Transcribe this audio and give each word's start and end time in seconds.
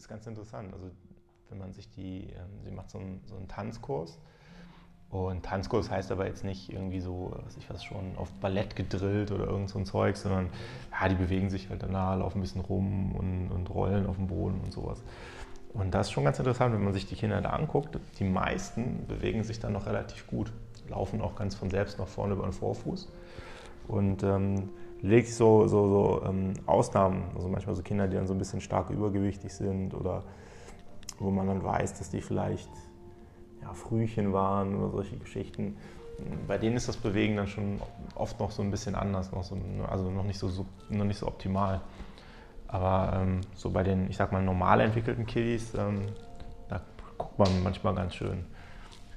ist 0.00 0.08
ganz 0.08 0.26
interessant. 0.26 0.72
Also 0.72 0.90
wenn 1.50 1.58
man 1.58 1.72
sich 1.72 1.90
die, 1.90 2.28
ähm, 2.30 2.64
sie 2.64 2.70
macht 2.70 2.90
so 2.90 2.98
einen, 2.98 3.20
so 3.26 3.36
einen 3.36 3.48
Tanzkurs. 3.48 4.18
Und 5.10 5.44
Tanzkurs 5.44 5.90
heißt 5.90 6.12
aber 6.12 6.26
jetzt 6.26 6.44
nicht 6.44 6.72
irgendwie 6.72 7.00
so, 7.00 7.36
was 7.44 7.56
ich 7.56 7.68
was 7.68 7.82
schon, 7.82 8.16
auf 8.16 8.32
Ballett 8.34 8.76
gedrillt 8.76 9.32
oder 9.32 9.46
irgend 9.46 9.68
so 9.68 9.78
ein 9.78 9.84
Zeug, 9.84 10.16
sondern 10.16 10.50
ja, 10.92 11.08
die 11.08 11.16
bewegen 11.16 11.50
sich 11.50 11.68
halt 11.68 11.82
danach, 11.82 12.16
laufen 12.16 12.38
ein 12.38 12.42
bisschen 12.42 12.60
rum 12.60 13.16
und, 13.16 13.50
und 13.50 13.70
rollen 13.70 14.06
auf 14.06 14.16
dem 14.16 14.28
Boden 14.28 14.60
und 14.60 14.72
sowas. 14.72 15.02
Und 15.74 15.92
das 15.94 16.06
ist 16.06 16.12
schon 16.12 16.24
ganz 16.24 16.38
interessant, 16.38 16.74
wenn 16.74 16.84
man 16.84 16.92
sich 16.92 17.06
die 17.06 17.16
Kinder 17.16 17.40
da 17.40 17.50
anguckt. 17.50 17.98
Die 18.18 18.24
meisten 18.24 19.06
bewegen 19.06 19.42
sich 19.42 19.58
dann 19.58 19.72
noch 19.72 19.86
relativ 19.86 20.28
gut, 20.28 20.52
laufen 20.88 21.20
auch 21.20 21.34
ganz 21.34 21.56
von 21.56 21.70
selbst 21.70 21.98
nach 21.98 22.08
vorne 22.08 22.34
über 22.34 22.44
den 22.44 22.52
Vorfuß. 22.52 23.08
Und 23.88 24.22
ähm, 24.22 24.70
legt 25.02 25.28
so, 25.28 25.66
so, 25.66 25.88
so 25.88 26.22
ähm, 26.26 26.54
Ausnahmen, 26.66 27.24
also 27.34 27.48
manchmal 27.48 27.74
so 27.74 27.82
Kinder, 27.82 28.06
die 28.08 28.16
dann 28.16 28.26
so 28.26 28.34
ein 28.34 28.38
bisschen 28.38 28.60
stark 28.60 28.90
übergewichtig 28.90 29.52
sind 29.52 29.94
oder 29.94 30.22
wo 31.18 31.30
man 31.30 31.46
dann 31.46 31.62
weiß, 31.62 31.98
dass 31.98 32.10
die 32.10 32.20
vielleicht 32.20 32.70
ja, 33.62 33.72
Frühchen 33.72 34.32
waren 34.32 34.74
oder 34.76 34.90
solche 34.90 35.16
Geschichten. 35.16 35.76
Bei 36.46 36.58
denen 36.58 36.76
ist 36.76 36.88
das 36.88 36.96
Bewegen 36.96 37.36
dann 37.36 37.46
schon 37.46 37.80
oft 38.14 38.38
noch 38.40 38.50
so 38.50 38.62
ein 38.62 38.70
bisschen 38.70 38.94
anders, 38.94 39.32
noch 39.32 39.42
so, 39.42 39.56
also 39.88 40.10
noch 40.10 40.24
nicht 40.24 40.38
so, 40.38 40.66
noch 40.88 41.04
nicht 41.04 41.18
so 41.18 41.26
optimal. 41.26 41.80
Aber 42.68 43.20
ähm, 43.20 43.40
so 43.54 43.70
bei 43.70 43.82
den, 43.82 44.08
ich 44.10 44.16
sag 44.16 44.32
mal, 44.32 44.42
normal 44.42 44.80
entwickelten 44.80 45.26
Kiddies, 45.26 45.74
ähm, 45.74 46.02
da 46.68 46.80
guckt 47.18 47.38
man 47.38 47.62
manchmal 47.62 47.94
ganz 47.94 48.14
schön. 48.14 48.44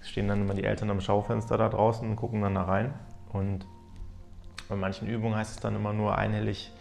Stehen 0.01 0.27
dann 0.27 0.41
immer 0.41 0.53
die 0.53 0.63
Eltern 0.63 0.89
am 0.89 1.01
Schaufenster 1.01 1.57
da 1.57 1.69
draußen 1.69 2.09
und 2.09 2.15
gucken 2.15 2.41
dann 2.41 2.55
da 2.55 2.63
rein. 2.63 2.93
Und 3.31 3.65
bei 4.67 4.75
manchen 4.75 5.07
Übungen 5.07 5.35
heißt 5.35 5.51
es 5.55 5.59
dann 5.59 5.75
immer 5.75 5.93
nur 5.93 6.17
einhellig, 6.17 6.71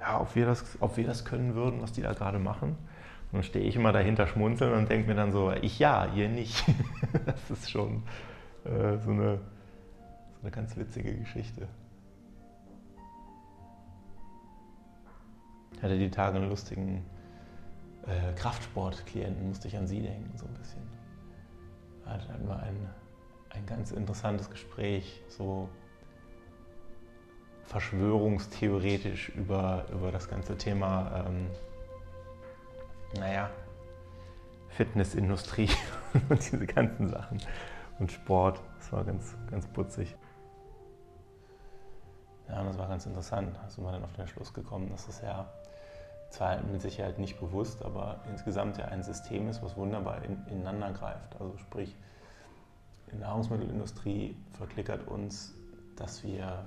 ja, 0.00 0.20
ob 0.20 0.34
wir 0.34 0.46
das, 0.46 0.64
ob 0.80 0.96
wir 0.96 1.06
das 1.06 1.24
können 1.24 1.54
würden, 1.54 1.82
was 1.82 1.92
die 1.92 2.02
da 2.02 2.12
gerade 2.12 2.38
machen. 2.38 2.70
Und 2.70 3.36
dann 3.36 3.42
stehe 3.42 3.64
ich 3.64 3.76
immer 3.76 3.92
dahinter 3.92 4.26
schmunzeln 4.26 4.72
und 4.72 4.90
denke 4.90 5.08
mir 5.08 5.14
dann 5.14 5.30
so, 5.30 5.52
ich 5.52 5.78
ja, 5.78 6.06
ihr 6.14 6.28
nicht. 6.28 6.64
das 7.26 7.50
ist 7.50 7.70
schon 7.70 8.02
äh, 8.64 8.98
so, 8.98 9.10
eine, 9.10 9.36
so 9.36 10.40
eine 10.42 10.50
ganz 10.50 10.76
witzige 10.76 11.14
Geschichte. 11.14 11.68
Ich 15.76 15.82
hatte 15.82 15.98
die 15.98 16.10
Tage 16.10 16.38
einen 16.38 16.48
lustigen 16.48 17.04
äh, 18.06 18.34
Kraftsportklienten, 18.34 19.48
musste 19.48 19.68
ich 19.68 19.76
an 19.76 19.86
sie 19.86 20.02
denken, 20.02 20.36
so 20.36 20.46
ein 20.46 20.54
bisschen. 20.54 20.82
Da 22.04 22.12
hatten 22.12 22.48
wir 22.48 22.58
ein, 22.58 22.76
ein 23.50 23.66
ganz 23.66 23.92
interessantes 23.92 24.50
Gespräch, 24.50 25.22
so 25.28 25.68
verschwörungstheoretisch 27.70 29.28
über, 29.30 29.86
über 29.92 30.10
das 30.10 30.28
ganze 30.28 30.56
Thema, 30.56 31.24
ähm, 31.24 31.46
naja, 33.14 33.48
Fitnessindustrie 34.70 35.70
und 36.28 36.52
diese 36.52 36.66
ganzen 36.66 37.08
Sachen 37.08 37.40
und 38.00 38.10
Sport. 38.10 38.60
Das 38.78 38.92
war 38.92 39.04
ganz, 39.04 39.36
ganz 39.48 39.68
putzig. 39.68 40.16
Ja, 42.48 42.64
das 42.64 42.76
war 42.76 42.88
ganz 42.88 43.06
interessant. 43.06 43.56
Da 43.56 43.70
sind 43.70 43.84
wir 43.84 43.92
dann 43.92 44.02
auf 44.02 44.12
den 44.14 44.26
Schluss 44.26 44.52
gekommen, 44.52 44.90
dass 44.90 45.06
es 45.06 45.20
ja 45.20 45.48
zwar 46.30 46.60
mit 46.62 46.82
Sicherheit 46.82 47.20
nicht 47.20 47.38
bewusst, 47.38 47.84
aber 47.84 48.18
insgesamt 48.28 48.78
ja 48.78 48.86
ein 48.86 49.04
System 49.04 49.48
ist, 49.48 49.62
was 49.62 49.76
wunderbar 49.76 50.24
in, 50.24 50.44
ineinander 50.48 50.90
greift. 50.90 51.40
Also 51.40 51.56
sprich, 51.58 51.94
die 53.12 53.16
Nahrungsmittelindustrie 53.16 54.36
verklickert 54.58 55.06
uns, 55.06 55.54
dass 55.94 56.24
wir 56.24 56.66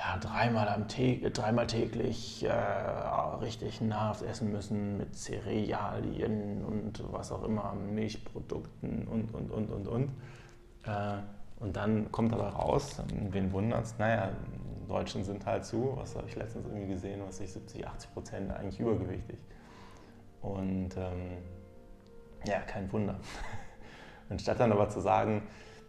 ja, 0.00 0.16
dreimal, 0.16 0.66
am 0.68 0.86
dreimal 0.88 1.66
täglich 1.66 2.42
äh, 2.42 2.50
richtig 2.50 3.82
nahrhaft 3.82 4.22
essen 4.22 4.50
müssen 4.50 4.96
mit 4.96 5.14
Cerealien 5.14 6.64
und 6.64 7.04
was 7.12 7.30
auch 7.30 7.42
immer, 7.44 7.74
Milchprodukten 7.74 9.06
und, 9.06 9.34
und, 9.34 9.50
und, 9.50 9.70
und, 9.70 9.88
und. 9.88 10.08
Äh, 10.84 11.18
und 11.58 11.76
dann 11.76 12.10
kommt 12.10 12.32
aber 12.32 12.48
raus, 12.48 13.02
wen 13.30 13.52
wundert 13.52 13.84
es, 13.84 13.98
naja, 13.98 14.30
Deutschen 14.88 15.22
sind 15.22 15.44
halt 15.44 15.66
zu, 15.66 15.92
was 15.96 16.16
habe 16.16 16.26
ich 16.26 16.34
letztens 16.34 16.66
irgendwie 16.66 16.88
gesehen, 16.88 17.20
was 17.26 17.38
ich 17.40 17.52
70, 17.52 17.86
80 17.86 18.14
Prozent 18.14 18.50
eigentlich 18.52 18.80
übergewichtig. 18.80 19.38
Und 20.40 20.96
ähm, 20.96 21.36
ja, 22.46 22.60
kein 22.60 22.90
Wunder. 22.90 23.16
Anstatt 24.30 24.58
dann 24.60 24.72
aber 24.72 24.88
zu 24.88 25.00
sagen, 25.00 25.42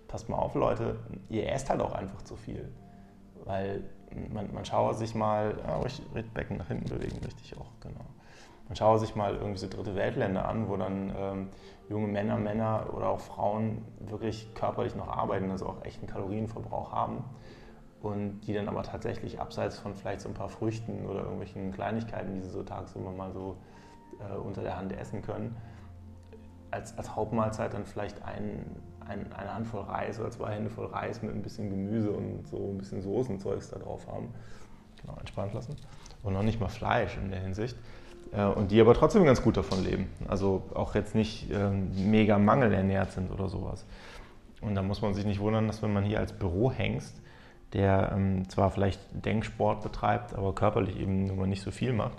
passt 0.10 0.28
mal 0.28 0.38
auf 0.38 0.54
Leute, 0.54 1.00
ihr 1.30 1.50
esst 1.50 1.70
halt 1.70 1.80
auch 1.80 1.94
einfach 1.94 2.22
zu 2.24 2.36
viel. 2.36 2.70
Weil 3.46 3.84
man, 4.34 4.54
man 4.54 4.66
schaue 4.66 4.94
sich 4.94 5.16
mal, 5.16 5.56
ja, 5.66 5.78
richtig, 5.80 6.34
Becken 6.34 6.58
nach 6.58 6.68
hinten 6.68 6.90
bewegen, 6.90 7.18
richtig 7.24 7.58
auch, 7.58 7.72
genau. 7.82 8.06
Man 8.68 8.76
schaue 8.76 9.00
sich 9.00 9.16
mal 9.16 9.36
irgendwie 9.36 9.60
so 9.60 9.68
dritte 9.68 9.96
Weltländer 9.96 10.48
an, 10.48 10.70
wo 10.70 10.78
dann 10.78 11.14
ähm, 11.18 11.50
junge 11.90 12.08
Männer, 12.08 12.38
Männer 12.38 12.88
oder 12.94 13.10
auch 13.10 13.20
Frauen 13.20 13.84
wirklich 14.00 14.54
körperlich 14.54 14.96
noch 14.96 15.10
arbeiten, 15.10 15.52
also 15.52 15.68
auch 15.68 15.84
echten 15.84 16.08
Kalorienverbrauch 16.08 16.92
haben 16.92 17.24
und 18.02 18.42
die 18.42 18.54
dann 18.54 18.68
aber 18.68 18.84
tatsächlich 18.84 19.40
abseits 19.40 19.78
von 19.78 19.94
vielleicht 19.94 20.22
so 20.22 20.30
ein 20.30 20.34
paar 20.34 20.50
Früchten 20.50 21.06
oder 21.06 21.22
irgendwelchen 21.22 21.72
Kleinigkeiten, 21.72 22.34
die 22.36 22.42
sie 22.42 22.50
so 22.50 22.64
tagsüber 22.64 23.12
mal 23.12 23.32
so 23.32 23.58
äh, 24.20 24.38
unter 24.38 24.62
der 24.62 24.78
Hand 24.78 24.94
essen 24.94 25.22
können, 25.22 25.56
als, 26.72 26.98
als 26.98 27.16
Hauptmahlzeit 27.16 27.74
dann 27.74 27.86
vielleicht 27.86 28.24
ein, 28.24 28.66
ein, 29.12 29.32
eine 29.34 29.54
Handvoll 29.54 29.82
Reis 29.82 30.20
oder 30.20 30.32
zwei 30.32 30.54
Hände 30.54 30.70
voll 30.70 30.88
Reis 30.88 31.22
mit 31.22 31.34
ein 31.34 31.42
bisschen 31.42 31.70
Gemüse 31.70 32.12
und 32.12 32.48
so 32.48 32.72
ein 32.72 32.78
bisschen 32.78 33.02
Soßenzeugs 33.02 33.70
da 33.70 33.80
drauf 33.80 34.08
haben. 34.08 34.30
Genau, 35.02 35.18
entspannt 35.20 35.54
lassen. 35.54 35.76
Und 36.24 36.34
noch 36.34 36.44
nicht 36.44 36.60
mal 36.60 36.70
Fleisch 36.70 37.18
in 37.18 37.32
der 37.32 37.40
Hinsicht. 37.40 37.76
Äh, 38.32 38.46
und 38.46 38.72
die 38.72 38.80
aber 38.80 38.94
trotzdem 38.94 39.26
ganz 39.26 39.42
gut 39.42 39.58
davon 39.58 39.84
leben. 39.84 40.10
Also 40.28 40.64
auch 40.74 40.96
jetzt 40.96 41.16
nicht 41.16 41.52
ähm, 41.52 41.92
mega 42.10 42.38
mangelernährt 42.38 43.12
sind 43.12 43.32
oder 43.32 43.50
sowas. 43.50 43.86
Und 44.62 44.76
da 44.76 44.84
muss 44.84 45.02
man 45.02 45.14
sich 45.14 45.26
nicht 45.26 45.40
wundern, 45.40 45.68
dass 45.68 45.82
wenn 45.82 45.92
man 45.92 46.04
hier 46.04 46.20
als 46.20 46.34
Bürohengst, 46.34 47.20
der 47.74 48.12
ähm, 48.14 48.48
zwar 48.50 48.70
vielleicht 48.70 49.00
Denksport 49.14 49.82
betreibt, 49.82 50.36
aber 50.36 50.54
körperlich 50.54 51.00
eben 51.00 51.26
nur 51.26 51.38
mal 51.38 51.48
nicht 51.48 51.64
so 51.64 51.72
viel 51.72 51.94
macht, 51.94 52.18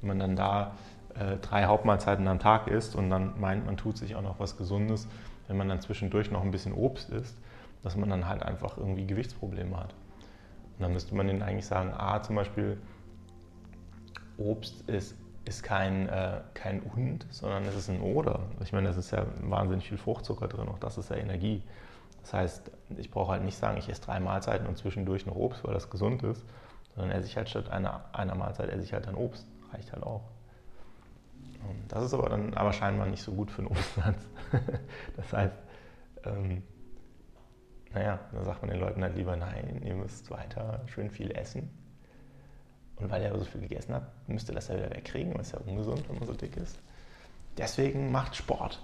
wenn 0.00 0.08
man 0.08 0.18
dann 0.18 0.36
da 0.36 0.72
äh, 1.14 1.36
drei 1.38 1.64
Hauptmahlzeiten 1.64 2.26
am 2.28 2.38
Tag 2.38 2.66
isst 2.66 2.94
und 2.94 3.08
dann 3.08 3.40
meint, 3.40 3.64
man 3.64 3.76
tut 3.76 3.96
sich 3.96 4.16
auch 4.16 4.22
noch 4.22 4.38
was 4.38 4.56
Gesundes, 4.56 5.08
wenn 5.48 5.56
man 5.56 5.68
dann 5.68 5.80
zwischendurch 5.80 6.30
noch 6.30 6.42
ein 6.42 6.50
bisschen 6.50 6.72
Obst 6.72 7.10
isst, 7.10 7.36
dass 7.82 7.96
man 7.96 8.08
dann 8.08 8.28
halt 8.28 8.42
einfach 8.42 8.76
irgendwie 8.76 9.06
Gewichtsprobleme 9.06 9.76
hat. 9.76 9.94
Und 10.76 10.82
dann 10.82 10.92
müsste 10.92 11.14
man 11.14 11.26
denen 11.26 11.42
eigentlich 11.42 11.66
sagen, 11.66 11.92
A, 11.92 12.22
zum 12.22 12.36
Beispiel, 12.36 12.78
Obst 14.36 14.88
ist, 14.88 15.16
ist 15.44 15.62
kein, 15.62 16.08
äh, 16.08 16.40
kein 16.54 16.82
Und, 16.82 17.26
sondern 17.30 17.64
es 17.64 17.74
ist 17.74 17.88
ein 17.88 18.00
Oder. 18.00 18.40
Ich 18.62 18.72
meine, 18.72 18.88
es 18.88 18.96
ist 18.96 19.10
ja 19.10 19.26
wahnsinnig 19.40 19.88
viel 19.88 19.98
Fruchtzucker 19.98 20.46
drin, 20.46 20.68
auch 20.68 20.78
das 20.78 20.98
ist 20.98 21.10
ja 21.10 21.16
Energie. 21.16 21.62
Das 22.22 22.34
heißt, 22.34 22.70
ich 22.96 23.10
brauche 23.10 23.32
halt 23.32 23.44
nicht 23.44 23.56
sagen, 23.56 23.78
ich 23.78 23.88
esse 23.88 24.02
drei 24.02 24.20
Mahlzeiten 24.20 24.66
und 24.66 24.76
zwischendurch 24.76 25.26
noch 25.26 25.34
Obst, 25.34 25.64
weil 25.64 25.74
das 25.74 25.88
gesund 25.90 26.22
ist, 26.22 26.44
sondern 26.94 27.16
esse 27.16 27.26
ich 27.26 27.36
halt 27.36 27.48
statt 27.48 27.70
einer, 27.70 28.04
einer 28.12 28.34
Mahlzeit 28.34 28.68
esse 28.70 28.84
ich 28.84 28.92
halt 28.92 29.06
dann 29.06 29.14
Obst. 29.14 29.46
Reicht 29.72 29.92
halt 29.92 30.02
auch. 30.02 30.22
Das 31.88 32.04
ist 32.04 32.14
aber 32.14 32.28
dann 32.28 32.54
aber 32.54 32.72
scheinbar 32.72 33.06
nicht 33.06 33.22
so 33.22 33.32
gut 33.32 33.50
für 33.50 33.62
den 33.62 33.68
Umsatz. 33.68 34.26
das 35.16 35.32
heißt, 35.32 35.56
ähm, 36.24 36.62
naja, 37.92 38.20
da 38.32 38.44
sagt 38.44 38.62
man 38.62 38.70
den 38.70 38.80
Leuten 38.80 39.02
halt 39.02 39.16
lieber, 39.16 39.36
nein, 39.36 39.82
ihr 39.84 39.94
müsst 39.94 40.30
weiter 40.30 40.82
schön 40.86 41.10
viel 41.10 41.30
essen. 41.32 41.70
Und 42.96 43.10
weil 43.10 43.22
er 43.22 43.38
so 43.38 43.44
viel 43.44 43.60
gegessen 43.60 43.94
hat, 43.94 44.10
müsst 44.28 44.48
ihr 44.48 44.54
das 44.54 44.68
ja 44.68 44.76
wieder 44.76 44.90
wegkriegen, 44.90 45.38
was 45.38 45.52
ja 45.52 45.58
ungesund, 45.58 46.08
wenn 46.08 46.18
man 46.18 46.26
so 46.26 46.34
dick 46.34 46.56
ist. 46.56 46.80
Deswegen 47.56 48.10
macht 48.10 48.36
Sport. 48.36 48.82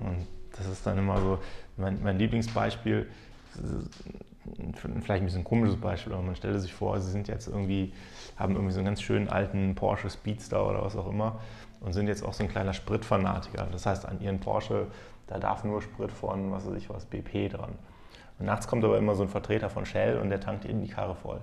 Und 0.00 0.26
das 0.56 0.66
ist 0.66 0.86
dann 0.86 0.98
immer 0.98 1.20
so 1.20 1.38
mein, 1.76 2.02
mein 2.02 2.18
Lieblingsbeispiel 2.18 3.08
vielleicht 5.00 5.22
ein 5.22 5.26
bisschen 5.26 5.44
komisches 5.44 5.76
Beispiel, 5.76 6.12
aber 6.12 6.22
man 6.22 6.36
stelle 6.36 6.58
sich 6.58 6.72
vor, 6.72 7.00
sie 7.00 7.10
sind 7.10 7.28
jetzt 7.28 7.48
irgendwie, 7.48 7.92
haben 8.36 8.54
irgendwie 8.54 8.72
so 8.72 8.78
einen 8.78 8.86
ganz 8.86 9.02
schönen 9.02 9.28
alten 9.28 9.74
Porsche 9.74 10.10
Speedster 10.10 10.68
oder 10.68 10.82
was 10.82 10.96
auch 10.96 11.08
immer 11.08 11.40
und 11.80 11.92
sind 11.92 12.08
jetzt 12.08 12.24
auch 12.24 12.32
so 12.32 12.42
ein 12.42 12.48
kleiner 12.48 12.72
Spritfanatiker. 12.72 13.68
Das 13.70 13.86
heißt, 13.86 14.06
an 14.06 14.20
ihren 14.20 14.40
Porsche, 14.40 14.86
da 15.26 15.38
darf 15.38 15.64
nur 15.64 15.82
Sprit 15.82 16.10
von, 16.10 16.52
was 16.52 16.66
weiß 16.66 16.76
ich 16.76 16.90
was, 16.90 17.04
BP 17.04 17.48
dran. 17.50 17.72
Und 18.38 18.46
nachts 18.46 18.66
kommt 18.66 18.84
aber 18.84 18.98
immer 18.98 19.14
so 19.14 19.22
ein 19.22 19.28
Vertreter 19.28 19.70
von 19.70 19.86
Shell 19.86 20.18
und 20.18 20.30
der 20.30 20.40
tankt 20.40 20.64
ihnen 20.64 20.82
die 20.82 20.88
Karre 20.88 21.14
voll. 21.14 21.40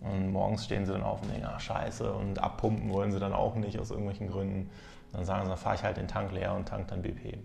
Und 0.00 0.32
morgens 0.32 0.64
stehen 0.64 0.86
sie 0.86 0.92
dann 0.92 1.02
auf 1.02 1.22
und 1.22 1.32
denken, 1.32 1.46
ach 1.50 1.60
scheiße, 1.60 2.12
und 2.12 2.38
abpumpen 2.38 2.92
wollen 2.92 3.12
sie 3.12 3.18
dann 3.18 3.32
auch 3.32 3.54
nicht 3.56 3.78
aus 3.78 3.90
irgendwelchen 3.90 4.28
Gründen. 4.28 4.70
Dann 5.12 5.24
sagen 5.24 5.44
sie, 5.44 5.48
dann 5.48 5.58
fahre 5.58 5.76
ich 5.76 5.82
halt 5.82 5.96
den 5.96 6.08
Tank 6.08 6.32
leer 6.32 6.54
und 6.54 6.68
tank 6.68 6.88
dann 6.88 7.02
BP. 7.02 7.38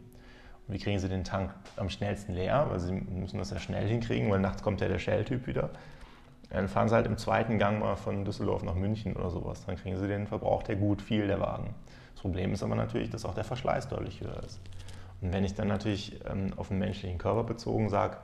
Wie 0.71 0.79
kriegen 0.79 0.99
sie 0.99 1.09
den 1.09 1.25
Tank 1.25 1.53
am 1.75 1.89
schnellsten 1.89 2.33
leer? 2.33 2.65
Weil 2.69 2.79
sie 2.79 2.93
müssen 2.93 3.37
das 3.37 3.51
ja 3.51 3.59
schnell 3.59 3.87
hinkriegen, 3.87 4.31
weil 4.31 4.39
nachts 4.39 4.63
kommt 4.63 4.79
ja 4.79 4.87
der 4.87 4.99
Shell-Typ 4.99 5.45
wieder. 5.45 5.69
Dann 6.49 6.69
fahren 6.69 6.87
sie 6.87 6.95
halt 6.95 7.05
im 7.05 7.17
zweiten 7.17 7.59
Gang 7.59 7.79
mal 7.79 7.97
von 7.97 8.23
Düsseldorf 8.23 8.63
nach 8.63 8.75
München 8.75 9.15
oder 9.15 9.29
sowas. 9.29 9.65
Dann 9.65 9.75
kriegen 9.75 9.97
sie 9.97 10.07
den 10.07 10.27
Verbrauch 10.27 10.63
der 10.63 10.77
gut 10.77 11.01
viel, 11.01 11.27
der 11.27 11.41
Wagen. 11.41 11.75
Das 12.13 12.21
Problem 12.21 12.53
ist 12.53 12.63
aber 12.63 12.75
natürlich, 12.75 13.09
dass 13.09 13.25
auch 13.25 13.33
der 13.33 13.43
Verschleiß 13.43 13.89
deutlich 13.89 14.21
höher 14.21 14.41
ist. 14.43 14.61
Und 15.21 15.33
wenn 15.33 15.43
ich 15.43 15.55
dann 15.55 15.67
natürlich 15.67 16.19
ähm, 16.29 16.53
auf 16.55 16.69
den 16.69 16.79
menschlichen 16.79 17.17
Körper 17.17 17.43
bezogen 17.43 17.89
sage, 17.89 18.17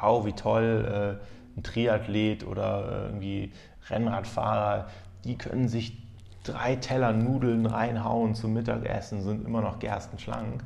wow, 0.00 0.24
wie 0.24 0.32
toll, 0.32 1.18
äh, 1.20 1.58
ein 1.58 1.62
Triathlet 1.62 2.46
oder 2.46 2.88
äh, 2.88 3.06
irgendwie 3.06 3.52
Rennradfahrer, 3.90 4.88
die 5.24 5.36
können 5.36 5.68
sich 5.68 6.05
drei 6.46 6.76
Teller 6.76 7.12
Nudeln 7.12 7.66
reinhauen 7.66 8.34
zum 8.34 8.54
Mittagessen, 8.54 9.22
sind 9.22 9.46
immer 9.46 9.60
noch 9.60 9.78
gerstenschlank. 9.78 10.62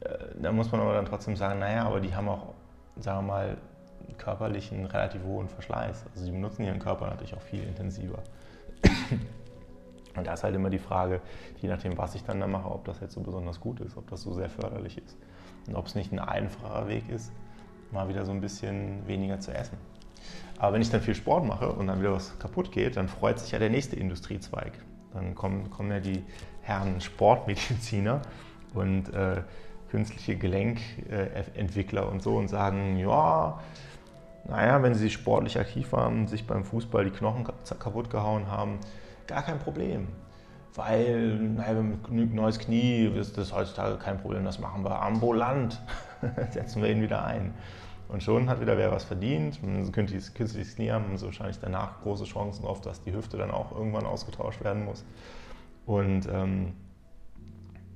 Äh, 0.00 0.08
da 0.40 0.52
muss 0.52 0.70
man 0.72 0.80
aber 0.80 0.94
dann 0.94 1.06
trotzdem 1.06 1.36
sagen, 1.36 1.60
naja, 1.60 1.84
aber 1.84 2.00
die 2.00 2.14
haben 2.14 2.28
auch, 2.28 2.54
sagen 2.98 3.26
wir 3.26 3.32
mal, 3.32 3.56
körperlichen 4.18 4.86
relativ 4.86 5.22
hohen 5.24 5.48
Verschleiß. 5.48 6.04
Also 6.12 6.24
sie 6.24 6.30
benutzen 6.30 6.64
ihren 6.64 6.78
Körper 6.78 7.06
natürlich 7.06 7.34
auch 7.34 7.42
viel 7.42 7.62
intensiver. 7.62 8.18
Und 10.16 10.26
da 10.26 10.32
ist 10.32 10.42
halt 10.42 10.54
immer 10.54 10.70
die 10.70 10.78
Frage, 10.78 11.20
je 11.60 11.68
nachdem, 11.68 11.96
was 11.96 12.14
ich 12.14 12.24
dann 12.24 12.40
da 12.40 12.46
mache, 12.46 12.70
ob 12.70 12.84
das 12.84 13.00
jetzt 13.00 13.14
so 13.14 13.20
besonders 13.20 13.60
gut 13.60 13.80
ist, 13.80 13.96
ob 13.96 14.10
das 14.10 14.22
so 14.22 14.34
sehr 14.34 14.50
förderlich 14.50 14.98
ist. 14.98 15.16
Und 15.68 15.76
ob 15.76 15.86
es 15.86 15.94
nicht 15.94 16.12
ein 16.12 16.18
einfacher 16.18 16.88
Weg 16.88 17.08
ist, 17.08 17.30
mal 17.92 18.08
wieder 18.08 18.24
so 18.24 18.32
ein 18.32 18.40
bisschen 18.40 19.06
weniger 19.06 19.38
zu 19.40 19.54
essen. 19.54 19.76
Aber 20.58 20.74
wenn 20.74 20.82
ich 20.82 20.90
dann 20.90 21.00
viel 21.00 21.14
Sport 21.14 21.46
mache 21.46 21.70
und 21.72 21.86
dann 21.86 22.00
wieder 22.00 22.12
was 22.12 22.38
kaputt 22.38 22.72
geht, 22.72 22.96
dann 22.96 23.08
freut 23.08 23.38
sich 23.38 23.52
ja 23.52 23.58
der 23.58 23.70
nächste 23.70 23.96
Industriezweig. 23.96 24.72
Dann 25.12 25.34
kommen, 25.34 25.70
kommen 25.70 25.90
ja 25.90 26.00
die 26.00 26.22
Herren 26.62 27.00
Sportmediziner 27.00 28.22
und 28.74 29.12
äh, 29.12 29.42
künstliche 29.90 30.36
Gelenkentwickler 30.36 32.08
und 32.08 32.22
so 32.22 32.36
und 32.36 32.48
sagen, 32.48 32.96
ja, 32.96 33.60
naja, 34.48 34.82
wenn 34.82 34.94
sie 34.94 35.10
sportlich 35.10 35.58
aktiv 35.58 35.92
waren, 35.92 36.26
sich 36.26 36.46
beim 36.46 36.64
Fußball 36.64 37.04
die 37.04 37.10
Knochen 37.10 37.44
kaputt 37.44 38.10
gehauen 38.10 38.46
haben, 38.46 38.78
gar 39.26 39.42
kein 39.42 39.58
Problem. 39.58 40.08
Weil, 40.74 41.34
naja, 41.36 41.80
ein 41.80 42.34
neues 42.34 42.58
Knie 42.60 43.06
ist 43.06 43.36
das 43.36 43.52
heutzutage 43.52 43.96
kein 43.96 44.18
Problem, 44.18 44.44
das 44.44 44.60
machen 44.60 44.84
wir 44.84 45.02
ambulant. 45.02 45.80
Setzen 46.50 46.82
wir 46.82 46.90
ihn 46.90 47.02
wieder 47.02 47.24
ein. 47.24 47.54
Und 48.10 48.22
schon 48.24 48.48
hat 48.48 48.60
wieder 48.60 48.76
wer 48.76 48.90
was 48.90 49.04
verdient. 49.04 49.60
Ein 49.62 49.90
künstliches 49.92 50.34
Knie 50.34 50.90
haben 50.90 51.16
sie 51.16 51.24
wahrscheinlich 51.24 51.60
danach 51.60 52.00
große 52.02 52.24
Chancen 52.24 52.64
auf, 52.64 52.80
dass 52.80 53.02
die 53.02 53.12
Hüfte 53.12 53.36
dann 53.36 53.52
auch 53.52 53.70
irgendwann 53.72 54.04
ausgetauscht 54.04 54.64
werden 54.64 54.84
muss. 54.84 55.04
Und 55.86 56.28
ähm, 56.32 56.72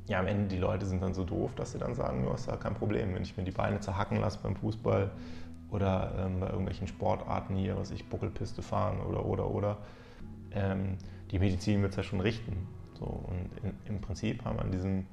ja, 0.07 0.21
am 0.21 0.27
Ende 0.27 0.49
die 0.49 0.59
Leute 0.59 0.87
sind 0.87 1.03
dann 1.03 1.15
so 1.15 1.25
doof, 1.25 1.51
dass 1.57 1.73
sie 1.73 1.79
dann 1.79 1.95
sagen, 1.95 2.25
ja, 2.25 2.35
ist 2.35 2.47
ja 2.47 2.57
kein 2.57 2.75
Problem, 2.75 3.15
wenn 3.15 3.23
ich 3.23 3.37
mir 3.37 3.43
die 3.43 3.51
Beine 3.51 3.81
zerhacken 3.81 4.21
lasse 4.21 4.39
beim 4.41 4.55
Fußball 4.55 5.11
oder 5.71 6.15
ähm, 6.19 6.41
bei 6.41 6.47
irgendwelchen 6.47 6.87
Sportarten 6.87 7.57
hier, 7.57 7.77
was 7.77 7.91
ich 7.91 8.09
Buckelpiste 8.09 8.63
fahren 8.63 9.01
oder 9.01 9.27
oder 9.27 9.51
oder. 9.51 9.79
Ähm, 10.53 10.97
die 11.33 11.41
Medizin 11.41 11.83
wird 11.83 11.91
es 11.93 11.97
ja 11.97 12.03
schon 12.05 12.21
richten. 12.21 12.69
So, 12.99 13.07
und 13.07 13.51
in, 13.65 13.75
im 13.87 14.01
Prinzip 14.01 14.45
haben 14.45 14.61
an 14.61 14.71
diesem 14.71 15.07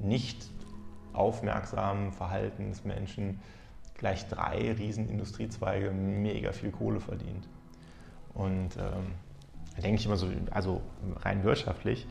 nicht 0.00 0.50
aufmerksamen 1.14 2.12
Verhalten 2.12 2.70
des 2.70 2.84
Menschen 2.84 3.40
gleich 3.94 4.26
drei 4.28 4.72
Riesenindustriezweige 4.72 5.90
mega 5.90 6.52
viel 6.52 6.70
Kohle 6.70 7.00
verdient. 7.00 7.48
Und 8.34 8.76
ähm, 8.76 9.12
da 9.76 9.82
denke 9.82 10.00
ich 10.00 10.06
immer 10.06 10.16
so, 10.16 10.28
also 10.50 10.80
rein 11.16 11.44
wirtschaftlich, 11.44 12.06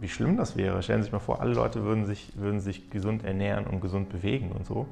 wie 0.00 0.08
schlimm 0.08 0.36
das 0.36 0.56
wäre. 0.56 0.82
Stellen 0.82 1.00
Sie 1.00 1.04
sich 1.04 1.12
mal 1.12 1.18
vor, 1.18 1.40
alle 1.40 1.54
Leute 1.54 1.82
würden 1.82 2.04
sich, 2.04 2.36
würden 2.36 2.60
sich 2.60 2.90
gesund 2.90 3.24
ernähren 3.24 3.66
und 3.66 3.80
gesund 3.80 4.08
bewegen 4.10 4.52
und 4.52 4.66
so. 4.66 4.86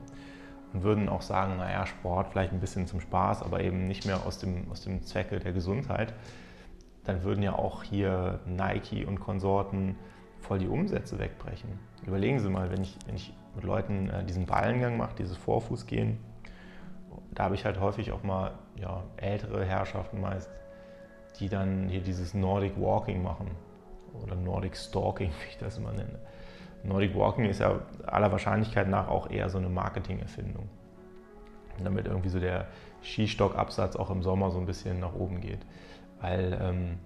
Und 0.73 0.82
würden 0.82 1.08
auch 1.08 1.23
sagen, 1.23 1.56
naja, 1.58 1.87
Sport 1.87 2.29
vielleicht 2.32 2.52
ein 2.52 2.61
bisschen 2.61 2.87
zum 2.87 3.00
Spaß, 3.00 3.43
aber 3.43 3.62
eben 3.62 3.87
nicht 3.87 4.06
mehr 4.06 4.26
aus 4.26 4.38
dem, 4.38 4.70
aus 4.73 4.81
dem 4.82 5.02
Zwecke 5.05 5.38
der 5.38 5.52
Gesundheit 5.52 6.14
dann 7.05 7.23
würden 7.23 7.43
ja 7.43 7.55
auch 7.55 7.82
hier 7.82 8.41
Nike 8.46 9.05
und 9.05 9.20
Konsorten 9.20 9.96
voll 10.44 10.58
die 10.58 10.69
Umsätze 10.69 11.19
wegbrechen. 11.19 11.79
Überlegen 12.06 12.38
Sie 12.38 12.49
mal, 12.49 12.70
wenn 12.70 12.82
ich, 12.82 12.96
wenn 13.06 13.17
ich 13.17 13.35
mit 13.55 13.64
Leuten 13.64 14.11
äh, 14.11 14.25
diesen 14.25 14.46
Ballengang 14.46 14.96
mache, 14.96 15.14
dieses 15.19 15.37
Vorfußgehen, 15.37 16.19
da 17.32 17.44
habe 17.44 17.55
ich 17.55 17.64
halt 17.64 17.81
häufig 17.81 18.12
auch 18.12 18.23
mal 18.23 18.52
ja, 18.76 19.02
ältere 19.17 19.64
Herrschaften 19.64 20.20
meist, 20.20 20.50
die 21.41 21.49
dann 21.49 21.88
hier 21.88 22.00
dieses 22.00 22.35
Nordic 22.35 22.79
Walking 22.79 23.23
machen 23.23 23.50
oder 24.23 24.37
Nordic 24.37 24.76
Stalking, 24.76 25.31
wie 25.43 25.49
ich 25.50 25.58
das 25.58 25.79
immer 25.79 25.93
nenne. 25.93 26.19
Nordic 26.85 27.14
Walking 27.14 27.46
ist 27.46 27.61
ja 27.61 27.81
aller 28.06 28.31
Wahrscheinlichkeit 28.31 28.88
nach 28.88 29.08
auch 29.08 29.31
eher 29.31 29.49
so 29.49 29.58
eine 29.58 29.70
Marketingerfindung, 29.70 30.69
damit 31.82 32.06
irgendwie 32.06 32.29
so 32.29 32.38
der 32.38 32.67
Skistockabsatz 33.02 33.96
auch 33.96 34.11
im 34.11 34.23
Sommer 34.23 34.50
so 34.50 34.58
ein 34.58 34.67
bisschen 34.67 35.00
nach 35.00 35.14
oben 35.14 35.41
geht. 35.41 35.61
Weil 36.20 36.58
ähm, 36.61 36.99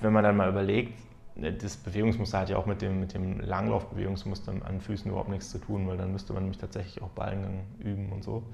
wenn 0.00 0.12
man 0.12 0.24
dann 0.24 0.36
mal 0.36 0.48
überlegt, 0.48 0.98
das 1.36 1.76
Bewegungsmuster 1.76 2.40
hat 2.40 2.50
ja 2.50 2.56
auch 2.56 2.66
mit 2.66 2.80
dem, 2.80 3.00
mit 3.00 3.12
dem 3.12 3.40
Langlaufbewegungsmuster 3.40 4.52
an 4.64 4.80
Füßen 4.80 5.10
überhaupt 5.10 5.30
nichts 5.30 5.50
zu 5.50 5.58
tun, 5.58 5.88
weil 5.88 5.96
dann 5.96 6.12
müsste 6.12 6.32
man 6.32 6.44
nämlich 6.44 6.58
tatsächlich 6.58 7.02
auch 7.02 7.10
Ballengang 7.10 7.64
üben 7.80 8.12
und 8.12 8.22
so. 8.22 8.44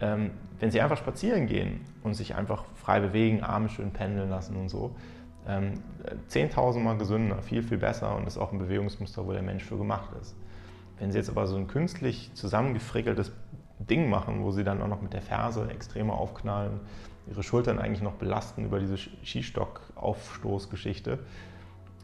Ähm, 0.00 0.30
wenn 0.60 0.70
Sie 0.70 0.80
einfach 0.80 0.96
spazieren 0.96 1.46
gehen 1.46 1.80
und 2.04 2.14
sich 2.14 2.36
einfach 2.36 2.64
frei 2.76 3.00
bewegen, 3.00 3.42
Arme 3.42 3.68
schön 3.68 3.90
pendeln 3.90 4.30
lassen 4.30 4.56
und 4.56 4.68
so, 4.68 4.94
ähm, 5.48 5.82
10.000 6.28 6.78
Mal 6.78 6.98
gesünder, 6.98 7.42
viel, 7.42 7.64
viel 7.64 7.78
besser 7.78 8.14
und 8.14 8.28
ist 8.28 8.38
auch 8.38 8.52
ein 8.52 8.60
Bewegungsmuster, 8.60 9.26
wo 9.26 9.32
der 9.32 9.42
Mensch 9.42 9.64
für 9.64 9.76
gemacht 9.76 10.10
ist. 10.20 10.36
Wenn 11.00 11.10
Sie 11.10 11.18
jetzt 11.18 11.30
aber 11.30 11.48
so 11.48 11.56
ein 11.56 11.66
künstlich 11.66 12.30
zusammengefrickeltes 12.34 13.32
Ding 13.78 14.08
machen, 14.08 14.44
wo 14.44 14.52
Sie 14.52 14.62
dann 14.62 14.80
auch 14.82 14.88
noch 14.88 15.02
mit 15.02 15.14
der 15.14 15.22
Ferse 15.22 15.68
extremer 15.68 16.14
aufknallen, 16.14 16.78
ihre 17.28 17.42
Schultern 17.42 17.78
eigentlich 17.78 18.02
noch 18.02 18.14
belasten 18.14 18.64
über 18.64 18.78
diese 18.78 18.96
Skistock-Aufstoßgeschichte, 18.96 21.18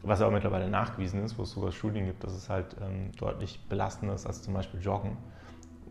was 0.05 0.21
auch 0.21 0.31
mittlerweile 0.31 0.69
nachgewiesen 0.69 1.23
ist, 1.25 1.39
wo 1.39 1.43
es 1.43 1.51
sogar 1.51 1.73
Studien 1.73 2.06
gibt, 2.06 2.25
dass 2.25 2.33
es 2.33 2.49
halt 2.51 2.77
ähm, 2.81 3.12
deutlich 3.17 3.61
belastender 3.69 4.15
ist 4.15 4.27
als 4.27 4.43
zum 4.43 4.55
Beispiel 4.55 4.81
Joggen. 4.81 5.17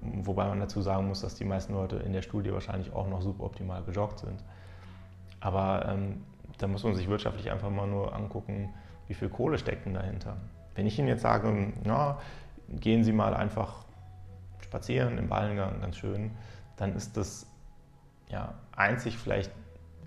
Wobei 0.01 0.47
man 0.47 0.59
dazu 0.59 0.81
sagen 0.81 1.07
muss, 1.07 1.21
dass 1.21 1.35
die 1.35 1.45
meisten 1.45 1.73
Leute 1.73 1.95
in 1.97 2.13
der 2.13 2.21
Studie 2.21 2.51
wahrscheinlich 2.51 2.93
auch 2.93 3.07
noch 3.07 3.21
suboptimal 3.21 3.83
gejoggt 3.83 4.19
sind. 4.19 4.43
Aber 5.39 5.85
ähm, 5.87 6.23
da 6.57 6.67
muss 6.67 6.83
man 6.83 6.95
sich 6.95 7.07
wirtschaftlich 7.07 7.51
einfach 7.51 7.69
mal 7.69 7.87
nur 7.87 8.13
angucken, 8.13 8.73
wie 9.07 9.13
viel 9.13 9.29
Kohle 9.29 9.57
steckt 9.57 9.85
denn 9.85 9.93
dahinter. 9.93 10.37
Wenn 10.75 10.85
ich 10.85 10.99
Ihnen 10.99 11.07
jetzt 11.07 11.21
sage, 11.21 11.73
na, 11.83 12.19
gehen 12.69 13.03
Sie 13.03 13.13
mal 13.13 13.33
einfach 13.33 13.85
spazieren 14.61 15.17
im 15.17 15.27
Ballengang, 15.27 15.81
ganz 15.81 15.97
schön, 15.97 16.31
dann 16.77 16.95
ist 16.95 17.15
das 17.17 17.47
ja, 18.29 18.53
einzig 18.75 19.17
vielleicht 19.17 19.51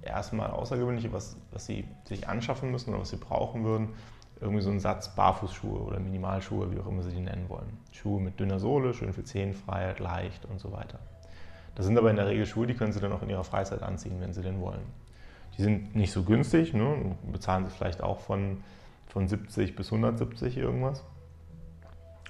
erstmal 0.07 0.51
Außergewöhnliche, 0.51 1.13
was, 1.13 1.37
was 1.53 1.67
sie 1.67 1.87
sich 2.05 2.29
anschaffen 2.29 2.71
müssen 2.71 2.91
oder 2.91 3.01
was 3.01 3.11
sie 3.11 3.17
brauchen 3.17 3.65
würden, 3.65 3.91
irgendwie 4.41 4.63
so 4.63 4.71
ein 4.71 4.81
Satz 4.81 5.15
Barfußschuhe 5.15 5.81
oder 5.81 5.99
Minimalschuhe, 5.99 6.71
wie 6.73 6.81
auch 6.81 6.87
immer 6.87 7.03
sie 7.03 7.13
die 7.13 7.21
nennen 7.21 7.49
wollen. 7.49 7.79
Schuhe 7.93 8.21
mit 8.21 8.39
dünner 8.39 8.59
Sohle, 8.59 8.93
schön 8.95 9.13
für 9.13 9.25
Zehenfreiheit, 9.25 9.99
leicht 9.99 10.45
und 10.47 10.61
so 10.61 10.73
weiter. 10.73 10.99
Das 11.75 11.87
sind 11.87 11.97
aber 11.99 12.11
in 12.11 12.17
der 12.17 12.27
Regel 12.27 12.47
Schuhe, 12.47 12.67
die 12.67 12.75
können 12.75 12.93
sie 12.93 13.01
dann 13.01 13.13
auch 13.13 13.23
in 13.23 13.31
ihrer 13.31 13.45
Freizeit 13.45 13.83
anziehen, 13.83 14.21
wenn 14.21 14.33
sie 14.33 14.43
denn 14.43 14.61
wollen. 14.61 14.83
Die 15.57 15.63
sind 15.63 15.95
nicht 15.97 16.13
so 16.13 16.23
günstig, 16.23 16.75
ne? 16.75 17.17
bezahlen 17.31 17.65
sie 17.65 17.71
vielleicht 17.71 18.03
auch 18.03 18.21
von, 18.21 18.63
von 19.07 19.27
70 19.27 19.75
bis 19.75 19.87
170 19.87 20.57
irgendwas. 20.59 21.03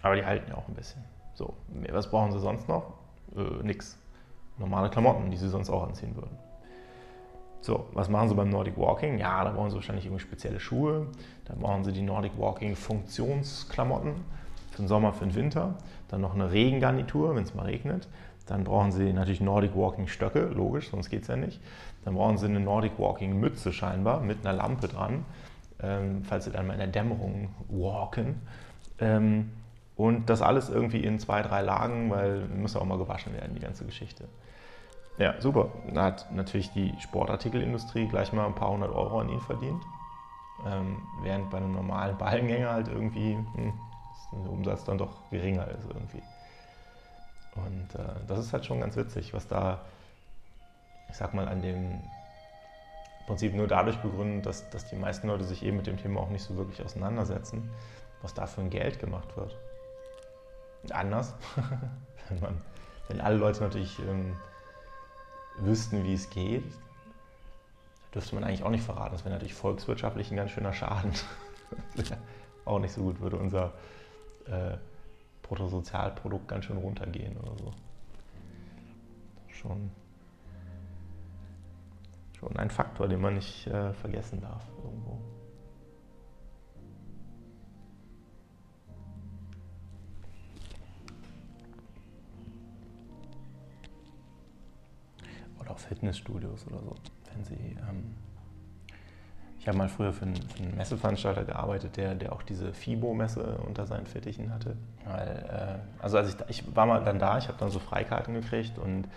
Aber 0.03 0.15
die 0.15 0.25
halten 0.25 0.51
ja 0.51 0.57
auch 0.57 0.69
ein 0.69 0.75
bisschen. 0.75 1.03
So, 1.35 1.55
was 1.91 2.09
brauchen 2.09 2.33
sie 2.33 2.39
sonst 2.39 2.69
noch? 2.69 2.95
Äh, 3.37 3.63
nix 3.65 3.99
normale 4.59 4.91
Klamotten, 4.91 5.31
die 5.31 5.37
sie 5.37 5.49
sonst 5.49 5.71
auch 5.71 5.87
anziehen 5.87 6.15
würden. 6.15 6.37
So, 7.67 7.85
was 7.95 8.09
machen 8.09 8.29
sie 8.29 8.37
beim 8.37 8.49
Nordic 8.49 8.79
Walking? 8.79 9.19
Ja, 9.19 9.43
da 9.43 9.51
brauchen 9.51 9.71
sie 9.71 9.75
wahrscheinlich 9.75 10.05
irgendwie 10.07 10.23
spezielle 10.23 10.61
Schuhe. 10.61 11.09
Da 11.47 11.55
brauchen 11.59 11.83
sie 11.83 11.91
die 11.91 12.01
Nordic 12.01 12.39
Walking 12.39 12.77
Funktionsklamotten 12.77 14.13
für 14.71 14.77
den 14.77 14.87
Sommer, 14.87 15.13
für 15.13 15.25
den 15.25 15.35
Winter. 15.35 15.75
Dann 16.07 16.21
noch 16.21 16.35
eine 16.35 16.53
Regengarnitur, 16.53 17.35
wenn 17.35 17.43
es 17.43 17.57
mal 17.57 17.65
regnet. 17.65 18.07
Dann 18.47 18.63
brauchen 18.63 18.93
sie 18.93 19.13
natürlich 19.13 19.41
Nordic 19.41 19.75
Walking 19.75 20.07
Stöcke, 20.07 20.45
logisch, 20.45 20.91
sonst 20.91 21.11
geht 21.11 21.23
es 21.23 21.27
ja 21.27 21.35
nicht. 21.35 21.61
Dann 22.05 22.15
brauchen 22.15 22.39
sie 22.39 22.47
eine 22.47 22.61
Nordic 22.61 23.01
Walking 23.01 23.41
Mütze 23.41 23.73
scheinbar 23.73 24.21
mit 24.21 24.47
einer 24.47 24.57
Lampe 24.57 24.87
dran, 24.87 25.25
ähm, 25.83 26.23
falls 26.23 26.45
sie 26.45 26.53
dann 26.53 26.69
mal 26.69 26.75
in 26.75 26.79
der 26.79 26.87
Dämmerung 26.87 27.49
walken. 27.69 28.43
Ähm, 29.01 29.51
und 29.97 30.31
das 30.31 30.41
alles 30.41 30.69
irgendwie 30.69 31.01
in 31.01 31.19
zwei, 31.19 31.43
drei 31.43 31.63
Lagen, 31.63 32.13
weil 32.13 32.45
muss 32.47 32.75
ja 32.75 32.81
auch 32.81 32.87
mal 32.87 32.99
gewaschen 32.99 33.35
werden, 33.35 33.57
die 33.57 33.61
ganze 33.61 33.85
Geschichte. 33.85 34.29
Ja, 35.19 35.41
super. 35.41 35.71
Da 35.93 36.05
hat 36.05 36.31
natürlich 36.31 36.73
die 36.73 37.01
Sportartikelindustrie 37.01 38.07
gleich 38.09 38.33
mal 38.33 38.47
ein 38.47 38.55
paar 38.55 38.71
hundert 38.71 38.91
Euro 38.91 39.21
an 39.21 39.29
ihn 39.29 39.41
verdient. 39.41 39.83
Ähm, 40.65 41.03
während 41.21 41.51
bei 41.51 41.59
einem 41.59 41.73
normalen 41.73 42.17
Ballengänger 42.19 42.71
halt 42.71 42.89
irgendwie 42.89 43.35
hm, 43.35 43.73
der 44.33 44.51
Umsatz 44.51 44.85
dann 44.85 44.99
doch 44.99 45.29
geringer 45.31 45.69
ist 45.69 45.87
irgendwie. 45.89 46.23
Und 47.55 47.95
äh, 47.95 48.27
das 48.27 48.39
ist 48.41 48.53
halt 48.53 48.67
schon 48.67 48.81
ganz 48.81 48.97
witzig, 48.97 49.33
was 49.33 49.47
da, 49.49 49.81
ich 51.09 51.17
sag 51.17 51.33
mal, 51.35 51.49
an 51.49 51.63
dem 51.63 52.01
Prinzip 53.27 53.55
nur 53.55 53.67
dadurch 53.67 53.99
begründet, 53.99 54.47
dass, 54.47 54.69
dass 54.71 54.85
die 54.87 54.97
meisten 54.97 55.29
Leute 55.29 55.45
sich 55.45 55.63
eben 55.65 55.79
mit 55.79 55.87
dem 55.87 55.97
Thema 55.97 56.21
auch 56.21 56.31
nicht 56.31 56.45
so 56.45 56.57
wirklich 56.57 56.83
auseinandersetzen, 56.83 57.75
was 58.23 58.35
da 58.35 58.47
für 58.47 58.61
ein 58.61 58.71
Geld 58.71 58.99
gemacht 58.99 59.37
wird. 59.37 59.57
Anders, 60.91 61.35
wenn, 62.29 62.41
man, 62.41 62.61
wenn 63.09 63.21
alle 63.21 63.37
Leute 63.37 63.61
natürlich 63.63 63.99
ähm, 64.01 64.37
wüssten, 65.59 66.05
wie 66.05 66.15
es 66.15 66.31
geht, 66.31 66.65
dürfte 68.15 68.35
man 68.35 68.45
eigentlich 68.45 68.63
auch 68.63 68.71
nicht 68.71 68.85
verraten. 68.85 69.13
Das 69.13 69.25
wäre 69.25 69.35
natürlich 69.35 69.55
volkswirtschaftlich 69.55 70.31
ein 70.31 70.37
ganz 70.37 70.51
schöner 70.51 70.73
Schaden. 70.73 71.13
auch 72.65 72.79
nicht 72.79 72.93
so 72.93 73.03
gut, 73.03 73.21
würde 73.21 73.37
unser 73.37 73.73
äh, 74.47 74.77
Bruttosozialprodukt 75.43 76.49
ganz 76.49 76.65
schön 76.65 76.77
runtergehen 76.77 77.37
oder 77.37 77.57
so. 77.57 77.73
Schon, 79.49 79.91
schon 82.39 82.57
ein 82.57 82.71
Faktor, 82.71 83.09
den 83.09 83.21
man 83.21 83.35
nicht 83.35 83.67
äh, 83.67 83.93
vergessen 83.95 84.41
darf 84.41 84.67
irgendwo. 84.83 85.19
Auch 95.69 95.79
Fitnessstudios 95.79 96.67
oder 96.67 96.79
so, 96.81 96.95
wenn 97.33 97.45
sie. 97.45 97.77
Ähm, 97.89 98.15
ich 99.59 99.69
habe 99.69 99.79
mal 99.79 99.89
früher 99.89 100.13
für 100.13 100.27
einen, 100.27 100.37
für 100.37 100.63
einen, 100.63 100.77
Messeveranstalter 100.77 101.45
gearbeitet, 101.45 101.97
der, 101.97 102.15
der 102.15 102.33
auch 102.33 102.43
diese 102.43 102.73
FIBO-Messe 102.73 103.59
unter 103.67 103.85
seinen 103.85 104.07
Fittichen 104.07 104.53
hatte. 104.53 104.77
Weil, 105.05 105.81
äh, 105.99 106.03
also 106.03 106.19
als 106.19 106.35
ich, 106.35 106.37
ich 106.49 106.77
war 106.77 106.87
mal 106.87 107.03
dann 107.03 107.19
da, 107.19 107.37
ich 107.37 107.49
habe 107.49 107.59
dann 107.59 107.71
so 107.71 107.81
Freikarten 107.81 108.35
gekriegt 108.35 108.79
und 108.79 109.09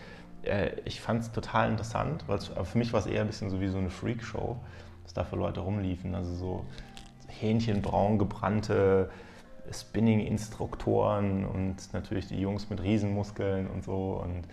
äh, 0.42 0.72
ich 0.86 1.02
fand 1.02 1.22
es 1.22 1.32
total 1.32 1.70
interessant, 1.70 2.24
weil 2.26 2.40
für 2.40 2.78
mich 2.80 2.94
war 2.94 3.00
es 3.00 3.06
eher 3.06 3.22
ein 3.22 3.28
bisschen 3.28 3.52
so 3.52 3.62
wie 3.62 3.68
so 3.68 3.78
eine 3.78 3.92
Freakshow, 3.92 4.58
dass 5.04 5.14
da 5.14 5.24
für 5.24 5.36
Leute 5.36 5.60
rumliefen. 5.60 6.16
Also 6.16 6.34
so 6.34 6.66
Hähnchenbraun 7.28 8.18
gebrannte 8.18 9.12
Spinning-Instruktoren 9.72 11.46
und 11.46 11.94
natürlich 11.94 12.28
die 12.28 12.40
Jungs 12.40 12.70
mit 12.70 12.82
Riesenmuskeln 12.82 13.68
und 13.68 13.84
so 13.84 14.22
und 14.24 14.48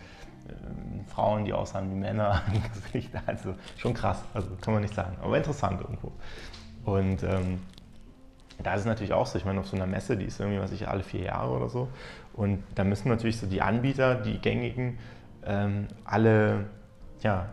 Frauen, 1.06 1.44
die 1.44 1.52
aussahen 1.52 1.90
wie 1.90 1.94
Männer. 1.94 2.42
Also 3.26 3.54
schon 3.76 3.94
krass, 3.94 4.22
also 4.34 4.48
kann 4.60 4.74
man 4.74 4.82
nicht 4.82 4.94
sagen, 4.94 5.16
aber 5.22 5.36
interessant 5.36 5.80
irgendwo. 5.80 6.12
Und 6.84 7.22
ähm, 7.22 7.60
da 8.62 8.74
ist 8.74 8.80
es 8.80 8.86
natürlich 8.86 9.12
auch 9.12 9.26
so, 9.26 9.38
ich 9.38 9.44
meine, 9.44 9.60
auf 9.60 9.68
so 9.68 9.76
einer 9.76 9.86
Messe, 9.86 10.16
die 10.16 10.24
ist 10.24 10.40
irgendwie, 10.40 10.60
was 10.60 10.72
ich, 10.72 10.88
alle 10.88 11.02
vier 11.02 11.22
Jahre 11.22 11.50
oder 11.50 11.68
so. 11.68 11.88
Und 12.32 12.62
da 12.74 12.84
müssen 12.84 13.08
natürlich 13.08 13.38
so 13.38 13.46
die 13.46 13.62
Anbieter, 13.62 14.14
die 14.14 14.38
gängigen, 14.38 14.98
ähm, 15.44 15.88
alle, 16.04 16.66
ja, 17.22 17.50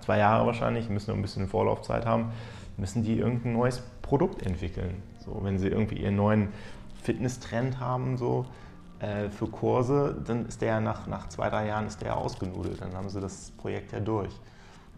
zwei 0.00 0.18
Jahre 0.18 0.46
wahrscheinlich, 0.46 0.88
müssen 0.88 1.10
noch 1.10 1.16
ein 1.16 1.22
bisschen 1.22 1.48
Vorlaufzeit 1.48 2.04
haben, 2.04 2.32
müssen 2.76 3.04
die 3.04 3.18
irgendein 3.18 3.52
neues 3.52 3.80
Produkt 4.02 4.42
entwickeln. 4.42 5.02
So, 5.18 5.40
wenn 5.42 5.58
sie 5.58 5.68
irgendwie 5.68 5.96
ihren 5.96 6.16
neuen 6.16 6.48
Fitnesstrend 7.02 7.80
haben, 7.80 8.16
so 8.16 8.46
äh, 9.04 9.28
für 9.30 9.46
Kurse, 9.46 10.16
dann 10.26 10.46
ist 10.46 10.62
der 10.62 10.68
ja 10.68 10.80
nach, 10.80 11.06
nach 11.06 11.28
zwei, 11.28 11.50
drei 11.50 11.66
Jahren 11.66 11.86
ist 11.86 12.00
der 12.00 12.08
ja 12.08 12.14
ausgenudelt. 12.14 12.80
Dann 12.80 12.94
haben 12.94 13.08
sie 13.08 13.20
das 13.20 13.50
Projekt 13.52 13.92
ja 13.92 14.00
durch. 14.00 14.32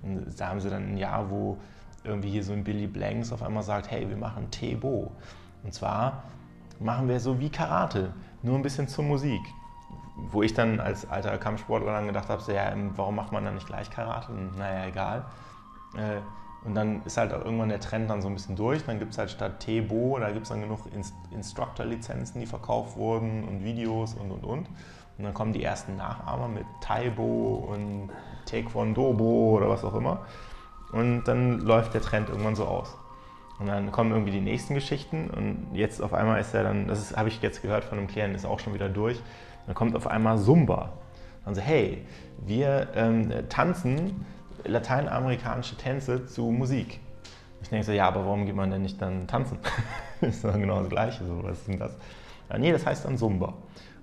Und 0.03 0.39
da 0.39 0.49
haben 0.49 0.61
sie 0.61 0.71
dann 0.71 0.93
ein 0.93 0.97
Jahr, 0.97 1.31
wo 1.31 1.57
irgendwie 2.05 2.31
hier 2.31 2.45
so 2.45 2.53
ein 2.53 2.63
Billy 2.63 2.87
Blanks 2.87 3.33
auf 3.33 3.43
einmal 3.43 3.63
sagt, 3.63 3.91
hey, 3.91 4.09
wir 4.09 4.17
machen 4.17 4.51
Tebo. 4.51 5.11
Und 5.65 5.75
zwar 5.75 6.23
machen 6.79 7.09
wir 7.09 7.19
so 7.19 7.41
wie 7.41 7.51
Karate, 7.51 8.13
nur 8.43 8.57
ein 8.57 8.63
bisschen 8.63 8.87
zur 8.87 9.05
Musik. 9.05 9.41
Wo 10.31 10.43
ich 10.43 10.55
dann 10.55 10.81
als 10.81 11.09
alter 11.11 11.37
Kampfsportler 11.37 11.93
dann 11.93 12.07
gedacht 12.07 12.29
habe, 12.29 12.41
so, 12.41 12.53
ja, 12.53 12.73
warum 12.95 13.17
macht 13.17 13.33
man 13.33 13.45
dann 13.45 13.55
nicht 13.55 13.67
gleich 13.67 13.91
Karate? 13.91 14.33
Naja, 14.57 14.87
egal. 14.87 15.25
Äh, 15.95 16.21
und 16.67 16.75
dann 16.75 17.03
ist 17.05 17.17
halt 17.17 17.33
auch 17.33 17.45
irgendwann 17.45 17.69
der 17.69 17.81
Trend 17.81 18.11
dann 18.11 18.21
so 18.21 18.29
ein 18.29 18.35
bisschen 18.35 18.57
durch. 18.57 18.85
Dann 18.85 18.99
gibt 18.99 19.13
es 19.13 19.19
halt 19.19 19.31
statt 19.31 19.61
Tebo, 19.61 20.19
da 20.19 20.31
gibt 20.31 20.43
es 20.43 20.49
dann 20.49 20.61
genug 20.61 20.81
Inst 20.93 21.15
Instructor-Lizenzen, 21.31 22.41
die 22.41 22.47
verkauft 22.47 22.97
wurden 22.97 23.45
und 23.45 23.65
Videos 23.65 24.15
und 24.15 24.31
und 24.33 24.45
und. 24.45 24.69
Und 25.19 25.25
dann 25.25 25.33
kommen 25.33 25.53
die 25.53 25.63
ersten 25.63 25.97
Nachahmer 25.97 26.49
mit 26.49 26.67
Taibo 26.81 27.67
und 27.73 28.11
Taekwondobo 28.45 29.57
oder 29.57 29.69
was 29.69 29.85
auch 29.85 29.95
immer. 29.95 30.27
Und 30.93 31.25
dann 31.25 31.61
läuft 31.61 31.95
der 31.95 32.03
Trend 32.03 32.29
irgendwann 32.29 32.57
so 32.57 32.65
aus. 32.65 32.97
Und 33.59 33.67
dann 33.67 33.91
kommen 33.93 34.11
irgendwie 34.11 34.33
die 34.33 34.41
nächsten 34.41 34.75
Geschichten 34.75 35.31
und 35.31 35.69
jetzt 35.73 36.03
auf 36.03 36.13
einmal 36.13 36.41
ist 36.41 36.53
er 36.53 36.63
dann, 36.63 36.89
das 36.89 37.17
habe 37.17 37.29
ich 37.29 37.41
jetzt 37.41 37.63
gehört 37.63 37.85
von 37.85 37.97
einem 37.97 38.07
Klienten, 38.07 38.35
ist 38.35 38.45
auch 38.45 38.61
schon 38.61 38.75
wieder 38.75 38.91
durch. 38.91 39.19
Dann 39.65 39.75
kommt 39.75 39.97
auf 39.97 40.07
einmal 40.07 40.39
Zumba. 40.39 40.93
Dann 41.45 41.55
so, 41.55 41.63
hey, 41.63 42.05
wir 42.45 42.89
ähm, 42.95 43.33
tanzen 43.49 44.27
lateinamerikanische 44.67 45.77
Tänze 45.77 46.27
zu 46.27 46.45
Musik. 46.45 47.01
Ich 47.63 47.69
denke 47.69 47.85
so, 47.85 47.93
ja, 47.93 48.09
aber 48.09 48.25
warum 48.25 48.47
geht 48.47 48.55
man 48.55 48.71
denn 48.71 48.83
nicht 48.83 49.01
dann 49.01 49.27
tanzen? 49.27 49.59
ist 50.21 50.45
dann 50.45 50.61
genau 50.61 50.81
das 50.81 50.89
Gleiche. 50.89 51.25
So, 51.25 51.43
was 51.43 51.59
ist 51.59 51.69
denn 51.69 51.79
das? 51.79 51.97
Ja, 52.51 52.59
nee, 52.59 52.73
das 52.73 52.87
heißt 52.87 53.05
dann 53.05 53.19
Zumba. 53.19 53.55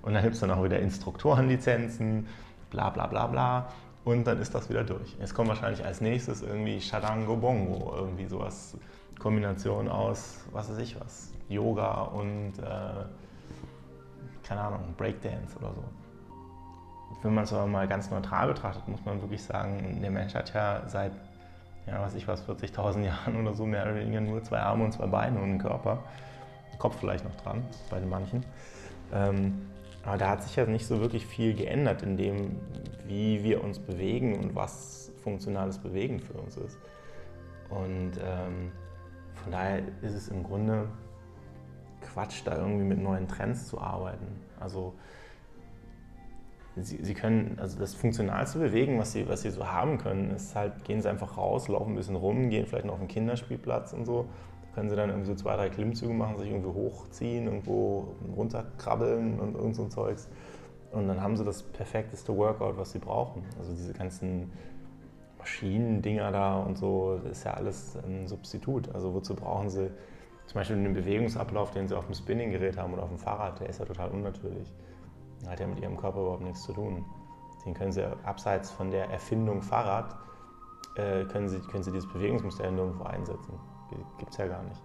Und 0.02 0.14
dann 0.14 0.22
gibt 0.22 0.34
es 0.34 0.40
dann 0.40 0.50
auch 0.50 0.62
wieder 0.62 0.78
Instruktorenlizenzen, 0.78 2.26
bla 2.70 2.90
bla 2.90 3.06
bla 3.06 3.26
bla. 3.26 3.68
Und 4.04 4.26
dann 4.26 4.38
ist 4.40 4.54
das 4.54 4.68
wieder 4.68 4.84
durch. 4.84 5.16
Jetzt 5.18 5.34
kommt 5.34 5.48
wahrscheinlich 5.48 5.82
als 5.84 6.02
nächstes 6.02 6.42
irgendwie 6.42 6.80
Shadango 6.80 7.36
Bongo, 7.36 7.94
irgendwie 7.96 8.26
sowas, 8.26 8.76
Kombination 9.18 9.88
aus, 9.88 10.44
was 10.52 10.70
weiß 10.70 10.78
ich 10.78 11.00
was, 11.00 11.32
Yoga 11.48 12.02
und, 12.02 12.58
äh, 12.58 13.04
keine 14.46 14.60
Ahnung, 14.60 14.94
Breakdance 14.98 15.56
oder 15.58 15.72
so 15.72 15.84
wenn 17.22 17.34
man 17.34 17.44
es 17.44 17.52
aber 17.52 17.66
mal 17.66 17.88
ganz 17.88 18.10
neutral 18.10 18.48
betrachtet, 18.48 18.86
muss 18.88 19.04
man 19.04 19.20
wirklich 19.20 19.42
sagen, 19.42 19.98
der 20.02 20.10
Mensch 20.10 20.34
hat 20.34 20.52
ja 20.52 20.82
seit, 20.86 21.12
ja, 21.86 22.00
was 22.00 22.14
ich 22.14 22.28
was, 22.28 22.44
40.000 22.48 23.04
Jahren 23.04 23.36
oder 23.40 23.54
so 23.54 23.64
mehr 23.64 23.82
oder 23.82 23.94
weniger 23.94 24.20
nur 24.20 24.42
zwei 24.42 24.60
Arme 24.60 24.84
und 24.84 24.92
zwei 24.92 25.06
Beine 25.06 25.38
und 25.38 25.44
einen 25.44 25.58
Körper. 25.58 26.02
Kopf 26.78 26.96
vielleicht 26.98 27.24
noch 27.24 27.36
dran, 27.36 27.62
bei 27.88 28.00
den 28.00 28.08
manchen. 28.08 28.44
Ähm, 29.12 29.68
aber 30.04 30.18
da 30.18 30.30
hat 30.30 30.42
sich 30.42 30.56
ja 30.56 30.66
nicht 30.66 30.86
so 30.86 31.00
wirklich 31.00 31.26
viel 31.26 31.54
geändert 31.54 32.02
in 32.02 32.16
dem, 32.16 32.60
wie 33.06 33.42
wir 33.42 33.64
uns 33.64 33.78
bewegen 33.78 34.38
und 34.38 34.54
was 34.54 35.12
funktionales 35.22 35.78
Bewegen 35.78 36.20
für 36.20 36.34
uns 36.34 36.56
ist. 36.56 36.78
Und 37.70 38.12
ähm, 38.22 38.72
von 39.42 39.52
daher 39.52 39.80
ist 40.02 40.14
es 40.14 40.28
im 40.28 40.42
Grunde 40.42 40.88
Quatsch, 42.02 42.42
da 42.44 42.56
irgendwie 42.56 42.84
mit 42.84 42.98
neuen 42.98 43.26
Trends 43.28 43.68
zu 43.68 43.80
arbeiten. 43.80 44.26
Also 44.60 44.92
Sie, 46.76 47.04
sie, 47.04 47.14
können, 47.14 47.56
also 47.60 47.78
das 47.78 47.94
funktionalste 47.94 48.58
Bewegen, 48.58 48.98
was 48.98 49.12
sie, 49.12 49.28
was 49.28 49.42
sie 49.42 49.50
so 49.50 49.66
haben 49.66 49.98
können, 49.98 50.32
ist 50.32 50.56
halt, 50.56 50.84
gehen 50.84 51.00
sie 51.00 51.08
einfach 51.08 51.36
raus, 51.36 51.68
laufen 51.68 51.92
ein 51.92 51.96
bisschen 51.96 52.16
rum, 52.16 52.50
gehen 52.50 52.66
vielleicht 52.66 52.86
noch 52.86 52.94
auf 52.94 52.98
den 52.98 53.06
Kinderspielplatz 53.06 53.92
und 53.92 54.04
so. 54.04 54.26
Da 54.62 54.74
können 54.74 54.90
sie 54.90 54.96
dann 54.96 55.10
irgendwie 55.10 55.28
so 55.28 55.36
zwei, 55.36 55.54
drei 55.54 55.70
Klimmzüge 55.70 56.12
machen, 56.12 56.36
sich 56.36 56.50
irgendwo 56.50 56.74
hochziehen, 56.74 57.46
irgendwo 57.46 58.08
runterkrabbeln 58.36 59.38
und 59.38 59.54
irgend 59.54 59.76
so 59.76 59.84
ein 59.84 59.90
Zeugs. 59.90 60.28
Und 60.90 61.06
dann 61.06 61.20
haben 61.20 61.36
sie 61.36 61.44
das 61.44 61.62
perfekteste 61.62 62.36
Workout, 62.36 62.76
was 62.76 62.90
sie 62.90 62.98
brauchen. 62.98 63.44
Also 63.58 63.72
diese 63.72 63.92
ganzen 63.92 64.50
Maschinendinger 65.38 66.32
da 66.32 66.58
und 66.58 66.76
so, 66.76 67.20
das 67.22 67.38
ist 67.38 67.44
ja 67.44 67.54
alles 67.54 67.96
ein 68.04 68.26
Substitut. 68.26 68.92
Also 68.92 69.14
wozu 69.14 69.36
brauchen 69.36 69.70
sie 69.70 69.90
zum 70.46 70.54
Beispiel 70.54 70.76
den 70.76 70.92
Bewegungsablauf, 70.92 71.70
den 71.70 71.86
sie 71.86 71.96
auf 71.96 72.06
dem 72.06 72.14
Spinninggerät 72.14 72.76
haben 72.76 72.92
oder 72.92 73.04
auf 73.04 73.10
dem 73.10 73.18
Fahrrad, 73.18 73.60
der 73.60 73.68
ist 73.68 73.78
ja 73.78 73.84
total 73.84 74.10
unnatürlich 74.10 74.72
hat 75.48 75.60
ja 75.60 75.66
mit 75.66 75.80
ihrem 75.80 75.96
Körper 75.96 76.20
überhaupt 76.20 76.42
nichts 76.42 76.62
zu 76.62 76.72
tun. 76.72 77.04
Den 77.64 77.74
können 77.74 77.92
sie 77.92 78.04
abseits 78.24 78.70
von 78.70 78.90
der 78.90 79.10
Erfindung 79.10 79.62
Fahrrad, 79.62 80.16
äh, 80.96 81.24
können, 81.24 81.48
sie, 81.48 81.60
können 81.60 81.82
sie 81.82 81.92
dieses 81.92 82.10
Bewegungsmuster 82.10 82.70
nirgendwo 82.70 83.04
einsetzen. 83.04 83.58
Gibt 84.18 84.32
es 84.32 84.38
ja 84.38 84.46
gar 84.46 84.62
nicht. 84.62 84.80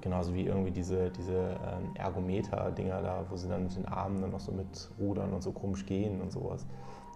Genauso 0.00 0.34
wie 0.34 0.44
irgendwie 0.46 0.70
diese, 0.70 1.10
diese 1.10 1.58
ähm, 1.64 1.94
Ergometer-Dinger 1.94 3.00
da, 3.00 3.24
wo 3.30 3.36
sie 3.36 3.48
dann 3.48 3.62
mit 3.62 3.76
den 3.76 3.86
Armen 3.86 4.20
dann 4.20 4.30
noch 4.30 4.40
so 4.40 4.52
mit 4.52 4.90
rudern 4.98 5.32
und 5.32 5.42
so 5.42 5.52
komisch 5.52 5.86
gehen 5.86 6.20
und 6.20 6.30
sowas. 6.30 6.66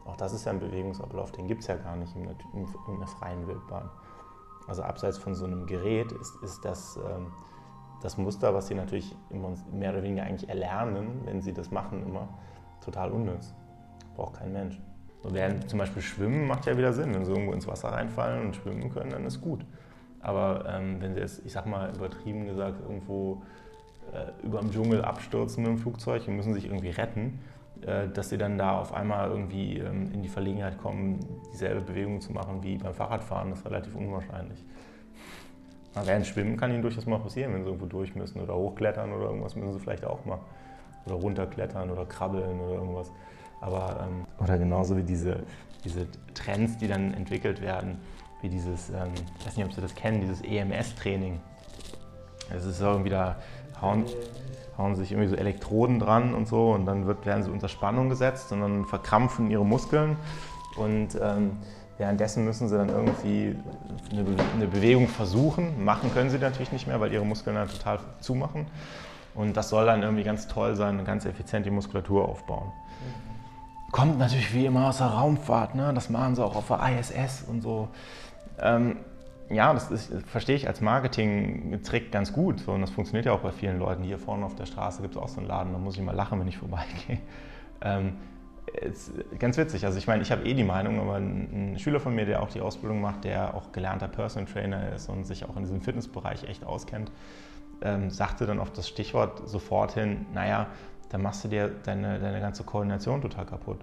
Auch 0.06 0.16
das 0.16 0.32
ist 0.32 0.46
ja 0.46 0.52
ein 0.52 0.60
Bewegungsablauf, 0.60 1.32
den 1.32 1.46
gibt 1.48 1.60
es 1.62 1.66
ja 1.66 1.76
gar 1.76 1.96
nicht 1.96 2.14
in, 2.16 2.24
in, 2.24 2.66
in 2.88 2.94
einer 2.96 3.06
freien 3.06 3.46
Wildbahn. 3.46 3.90
Also 4.66 4.82
abseits 4.82 5.18
von 5.18 5.34
so 5.34 5.44
einem 5.44 5.66
Gerät 5.66 6.12
ist, 6.12 6.36
ist 6.42 6.64
das 6.64 6.96
ähm, 6.96 7.26
das 8.00 8.16
Muster, 8.16 8.54
was 8.54 8.68
sie 8.68 8.74
natürlich 8.74 9.16
mehr 9.72 9.90
oder 9.90 10.02
weniger 10.02 10.22
eigentlich 10.22 10.48
erlernen, 10.48 11.22
wenn 11.24 11.42
sie 11.42 11.52
das 11.52 11.70
machen, 11.70 12.06
immer 12.06 12.28
total 12.80 13.10
unnütz. 13.10 13.54
Braucht 14.16 14.38
kein 14.38 14.52
Mensch. 14.52 14.80
So 15.22 15.32
während 15.32 15.68
zum 15.68 15.78
Beispiel 15.78 16.02
Schwimmen 16.02 16.46
macht 16.46 16.66
ja 16.66 16.76
wieder 16.76 16.92
Sinn. 16.92 17.14
Wenn 17.14 17.24
sie 17.24 17.32
irgendwo 17.32 17.52
ins 17.52 17.66
Wasser 17.66 17.88
reinfallen 17.88 18.46
und 18.46 18.56
schwimmen 18.56 18.90
können, 18.90 19.10
dann 19.10 19.24
ist 19.24 19.40
gut. 19.40 19.64
Aber 20.20 20.64
ähm, 20.68 21.00
wenn 21.00 21.14
sie 21.14 21.20
jetzt, 21.20 21.44
ich 21.44 21.52
sag 21.52 21.66
mal 21.66 21.94
übertrieben 21.94 22.46
gesagt, 22.46 22.80
irgendwo 22.80 23.42
äh, 24.12 24.46
über 24.46 24.60
dem 24.60 24.70
Dschungel 24.70 25.04
abstürzen 25.04 25.62
mit 25.62 25.72
dem 25.72 25.78
Flugzeug 25.78 26.26
und 26.26 26.36
müssen 26.36 26.54
sich 26.54 26.66
irgendwie 26.66 26.90
retten, 26.90 27.40
äh, 27.82 28.08
dass 28.08 28.30
sie 28.30 28.38
dann 28.38 28.58
da 28.58 28.78
auf 28.78 28.92
einmal 28.92 29.28
irgendwie 29.28 29.78
ähm, 29.78 30.10
in 30.12 30.22
die 30.22 30.28
Verlegenheit 30.28 30.78
kommen, 30.78 31.20
dieselbe 31.52 31.80
Bewegung 31.80 32.20
zu 32.20 32.32
machen 32.32 32.62
wie 32.62 32.76
beim 32.76 32.94
Fahrradfahren, 32.94 33.52
ist 33.52 33.64
relativ 33.64 33.94
unwahrscheinlich. 33.94 34.64
während 35.94 36.26
Schwimmen 36.26 36.56
kann 36.56 36.72
ihnen 36.72 36.82
durchaus 36.82 37.06
mal 37.06 37.18
passieren, 37.18 37.54
wenn 37.54 37.62
sie 37.62 37.68
irgendwo 37.68 37.86
durch 37.86 38.14
müssen 38.14 38.40
oder 38.40 38.54
hochklettern 38.54 39.12
oder 39.12 39.26
irgendwas 39.26 39.56
müssen 39.56 39.72
sie 39.72 39.80
vielleicht 39.80 40.04
auch 40.04 40.24
mal 40.24 40.40
oder 41.10 41.20
runterklettern 41.20 41.90
oder 41.90 42.04
krabbeln 42.06 42.60
oder 42.60 42.74
irgendwas. 42.74 43.10
Aber, 43.60 44.06
ähm, 44.06 44.24
oder 44.42 44.58
genauso 44.58 44.96
wie 44.96 45.02
diese, 45.02 45.40
diese 45.84 46.06
Trends, 46.34 46.78
die 46.78 46.88
dann 46.88 47.14
entwickelt 47.14 47.60
werden, 47.60 47.98
wie 48.40 48.48
dieses, 48.48 48.90
ähm, 48.90 49.12
ich 49.38 49.46
weiß 49.46 49.56
nicht, 49.56 49.66
ob 49.66 49.72
Sie 49.72 49.80
das 49.80 49.94
kennen, 49.94 50.20
dieses 50.20 50.42
EMS-Training. 50.42 51.40
Es 52.54 52.64
ist 52.64 52.80
irgendwie 52.80 53.10
da, 53.10 53.36
hauen, 53.82 54.04
hauen 54.76 54.94
sich 54.94 55.12
irgendwie 55.12 55.28
so 55.28 55.36
Elektroden 55.36 55.98
dran 55.98 56.34
und 56.34 56.46
so 56.46 56.72
und 56.72 56.86
dann 56.86 57.06
wird, 57.06 57.26
werden 57.26 57.42
sie 57.42 57.50
unter 57.50 57.68
Spannung 57.68 58.08
gesetzt 58.08 58.52
und 58.52 58.60
dann 58.60 58.84
verkrampfen 58.84 59.50
ihre 59.50 59.66
Muskeln 59.66 60.16
und 60.76 61.18
ähm, 61.20 61.58
währenddessen 61.98 62.44
müssen 62.44 62.68
sie 62.68 62.76
dann 62.76 62.88
irgendwie 62.88 63.56
eine, 64.12 64.22
Be 64.22 64.42
eine 64.54 64.66
Bewegung 64.66 65.08
versuchen. 65.08 65.84
Machen 65.84 66.12
können 66.14 66.30
sie 66.30 66.38
natürlich 66.38 66.72
nicht 66.72 66.86
mehr, 66.86 67.00
weil 67.00 67.12
ihre 67.12 67.24
Muskeln 67.24 67.56
dann 67.56 67.68
total 67.68 67.98
zumachen. 68.20 68.66
Und 69.34 69.56
das 69.56 69.68
soll 69.68 69.86
dann 69.86 70.02
irgendwie 70.02 70.24
ganz 70.24 70.48
toll 70.48 70.74
sein 70.74 70.98
und 70.98 71.04
ganz 71.04 71.24
effizient 71.24 71.66
die 71.66 71.70
Muskulatur 71.70 72.28
aufbauen. 72.28 72.72
Kommt 73.92 74.18
natürlich 74.18 74.52
wie 74.52 74.66
immer 74.66 74.88
aus 74.88 74.98
der 74.98 75.06
Raumfahrt, 75.08 75.74
ne? 75.74 75.92
das 75.94 76.10
machen 76.10 76.34
sie 76.34 76.44
auch 76.44 76.56
auf 76.56 76.68
der 76.68 76.98
ISS 76.98 77.44
und 77.48 77.62
so. 77.62 77.88
Ähm, 78.60 78.96
ja, 79.50 79.72
das 79.72 79.90
ist, 79.90 80.12
verstehe 80.26 80.56
ich 80.56 80.68
als 80.68 80.80
Marketing-Trick 80.80 82.12
ganz 82.12 82.32
gut. 82.32 82.60
So, 82.60 82.72
und 82.72 82.82
das 82.82 82.90
funktioniert 82.90 83.26
ja 83.26 83.32
auch 83.32 83.40
bei 83.40 83.52
vielen 83.52 83.78
Leuten. 83.78 84.02
Hier 84.02 84.18
vorne 84.18 84.44
auf 84.44 84.54
der 84.54 84.66
Straße 84.66 85.00
gibt 85.00 85.16
es 85.16 85.20
auch 85.20 85.28
so 85.28 85.38
einen 85.38 85.48
Laden, 85.48 85.72
da 85.72 85.78
muss 85.78 85.96
ich 85.96 86.02
mal 86.02 86.14
lachen, 86.14 86.38
wenn 86.38 86.48
ich 86.48 86.58
vorbeigehe. 86.58 87.18
Ähm, 87.80 88.14
ganz 89.38 89.56
witzig. 89.56 89.84
Also 89.86 89.98
ich 89.98 90.06
meine, 90.06 90.22
ich 90.22 90.30
habe 90.30 90.44
eh 90.44 90.54
die 90.54 90.64
Meinung, 90.64 91.00
aber 91.00 91.16
ein, 91.16 91.76
Schüler 91.78 92.00
von 92.00 92.14
mir, 92.14 92.26
der 92.26 92.42
auch 92.42 92.50
die 92.50 92.60
Ausbildung 92.60 93.00
macht, 93.00 93.24
der 93.24 93.54
auch 93.54 93.72
gelernter 93.72 94.08
Personal 94.08 94.50
Trainer 94.50 94.92
ist 94.92 95.08
und 95.08 95.24
sich 95.24 95.44
auch 95.44 95.56
in 95.56 95.62
diesem 95.62 95.80
Fitnessbereich 95.80 96.44
echt 96.44 96.64
auskennt, 96.64 97.10
ähm, 97.82 98.10
sagte 98.10 98.46
dann 98.46 98.60
auf 98.60 98.72
das 98.72 98.88
Stichwort 98.88 99.48
sofort 99.48 99.92
hin, 99.92 100.26
naja, 100.32 100.66
dann 101.10 101.22
machst 101.22 101.44
du 101.44 101.48
dir 101.48 101.68
deine, 101.68 102.18
deine 102.18 102.40
ganze 102.40 102.64
Koordination 102.64 103.20
total 103.20 103.46
kaputt. 103.46 103.78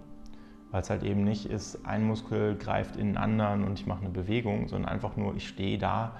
Weil 0.71 0.81
es 0.81 0.89
halt 0.89 1.03
eben 1.03 1.23
nicht 1.23 1.45
ist, 1.45 1.85
ein 1.85 2.03
Muskel 2.03 2.55
greift 2.57 2.95
in 2.97 3.07
den 3.07 3.17
anderen 3.17 3.63
und 3.63 3.79
ich 3.79 3.85
mache 3.85 4.01
eine 4.01 4.09
Bewegung, 4.09 4.67
sondern 4.67 4.91
einfach 4.91 5.15
nur, 5.15 5.35
ich 5.35 5.47
stehe 5.47 5.77
da 5.77 6.13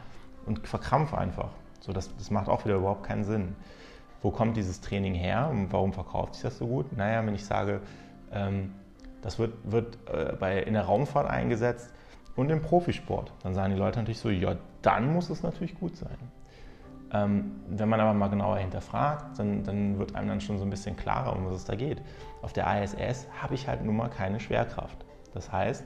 und 0.46 0.68
verkrampfe 0.68 1.18
einfach. 1.18 1.50
So, 1.80 1.94
das, 1.94 2.16
das 2.18 2.32
macht 2.32 2.48
auch 2.48 2.66
wieder 2.66 2.76
überhaupt 2.76 3.04
keinen 3.04 3.24
Sinn. 3.24 3.56
Wo 4.22 4.32
kommt 4.32 4.58
dieses 4.58 4.82
Training 4.82 5.14
her 5.14 5.50
und 5.52 5.72
warum 5.72 5.94
verkauft 5.94 6.36
sich 6.36 6.44
das 6.44 6.58
so 6.58 6.68
gut? 6.68 6.96
Naja, 6.96 7.26
wenn 7.26 7.36
ich 7.36 7.46
sage, 7.46 7.82
ähm, 8.32 8.72
das 9.22 9.38
wird, 9.38 9.54
wird 9.64 9.98
äh, 10.12 10.34
bei, 10.40 10.62
in 10.62 10.74
der 10.74 10.84
Raumfahrt 10.84 11.30
eingesetzt 11.30 11.94
und 12.36 12.50
im 12.50 12.62
Profisport, 12.62 13.34
dann 13.44 13.54
sagen 13.54 13.74
die 13.74 13.80
Leute 13.80 14.00
natürlich 14.00 14.20
so, 14.20 14.30
ja, 14.30 14.56
dann 14.82 15.14
muss 15.14 15.30
es 15.30 15.44
natürlich 15.44 15.76
gut 15.76 15.96
sein. 15.96 16.18
Ähm, 17.14 17.52
wenn 17.70 17.88
man 17.88 18.00
aber 18.00 18.14
mal 18.14 18.30
genauer 18.30 18.58
hinterfragt, 18.58 19.38
dann, 19.38 19.64
dann, 19.64 20.00
wird 20.00 20.16
einem 20.16 20.28
dann 20.28 20.42
schon 20.42 20.58
so 20.58 20.64
ein 20.64 20.70
bisschen 20.70 20.96
klarer, 20.96 21.36
um 21.36 21.46
was 21.46 21.56
es 21.56 21.66
da 21.66 21.76
geht. 21.76 22.02
Auf 22.42 22.54
der 22.54 22.84
ISS 22.84 23.28
habe 23.42 23.54
ich 23.54 23.68
halt 23.68 23.84
nun 23.84 23.96
mal 23.96 24.10
keine 24.10 24.40
Schwerkraft. 24.40 25.06
Das 25.34 25.52
heißt, 25.52 25.84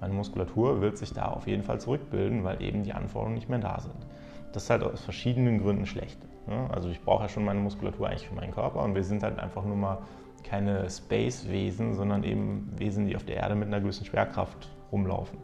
meine 0.00 0.14
Muskulatur 0.14 0.80
wird 0.80 0.98
sich 0.98 1.12
da 1.12 1.26
auf 1.26 1.46
jeden 1.46 1.62
Fall 1.62 1.80
zurückbilden, 1.80 2.42
weil 2.44 2.60
eben 2.62 2.82
die 2.82 2.92
Anforderungen 2.92 3.34
nicht 3.34 3.48
mehr 3.48 3.58
da 3.58 3.80
sind. 3.80 4.06
Das 4.52 4.64
ist 4.64 4.70
halt 4.70 4.82
aus 4.82 5.02
verschiedenen 5.02 5.60
Gründen 5.60 5.86
schlecht. 5.86 6.18
Ne? 6.46 6.68
Also 6.72 6.88
ich 6.88 7.00
brauche 7.00 7.22
ja 7.22 7.28
schon 7.28 7.44
meine 7.44 7.60
Muskulatur 7.60 8.08
eigentlich 8.08 8.28
für 8.28 8.34
meinen 8.34 8.52
Körper 8.52 8.82
und 8.82 8.94
wir 8.94 9.04
sind 9.04 9.22
halt 9.22 9.38
einfach 9.38 9.64
nur 9.64 9.76
mal 9.76 9.98
keine 10.42 10.88
Space-Wesen, 10.90 11.94
sondern 11.94 12.24
eben 12.24 12.72
Wesen, 12.76 13.06
die 13.06 13.16
auf 13.16 13.24
der 13.24 13.36
Erde 13.36 13.54
mit 13.54 13.68
einer 13.68 13.80
gewissen 13.80 14.04
Schwerkraft 14.04 14.68
rumlaufen. 14.90 15.38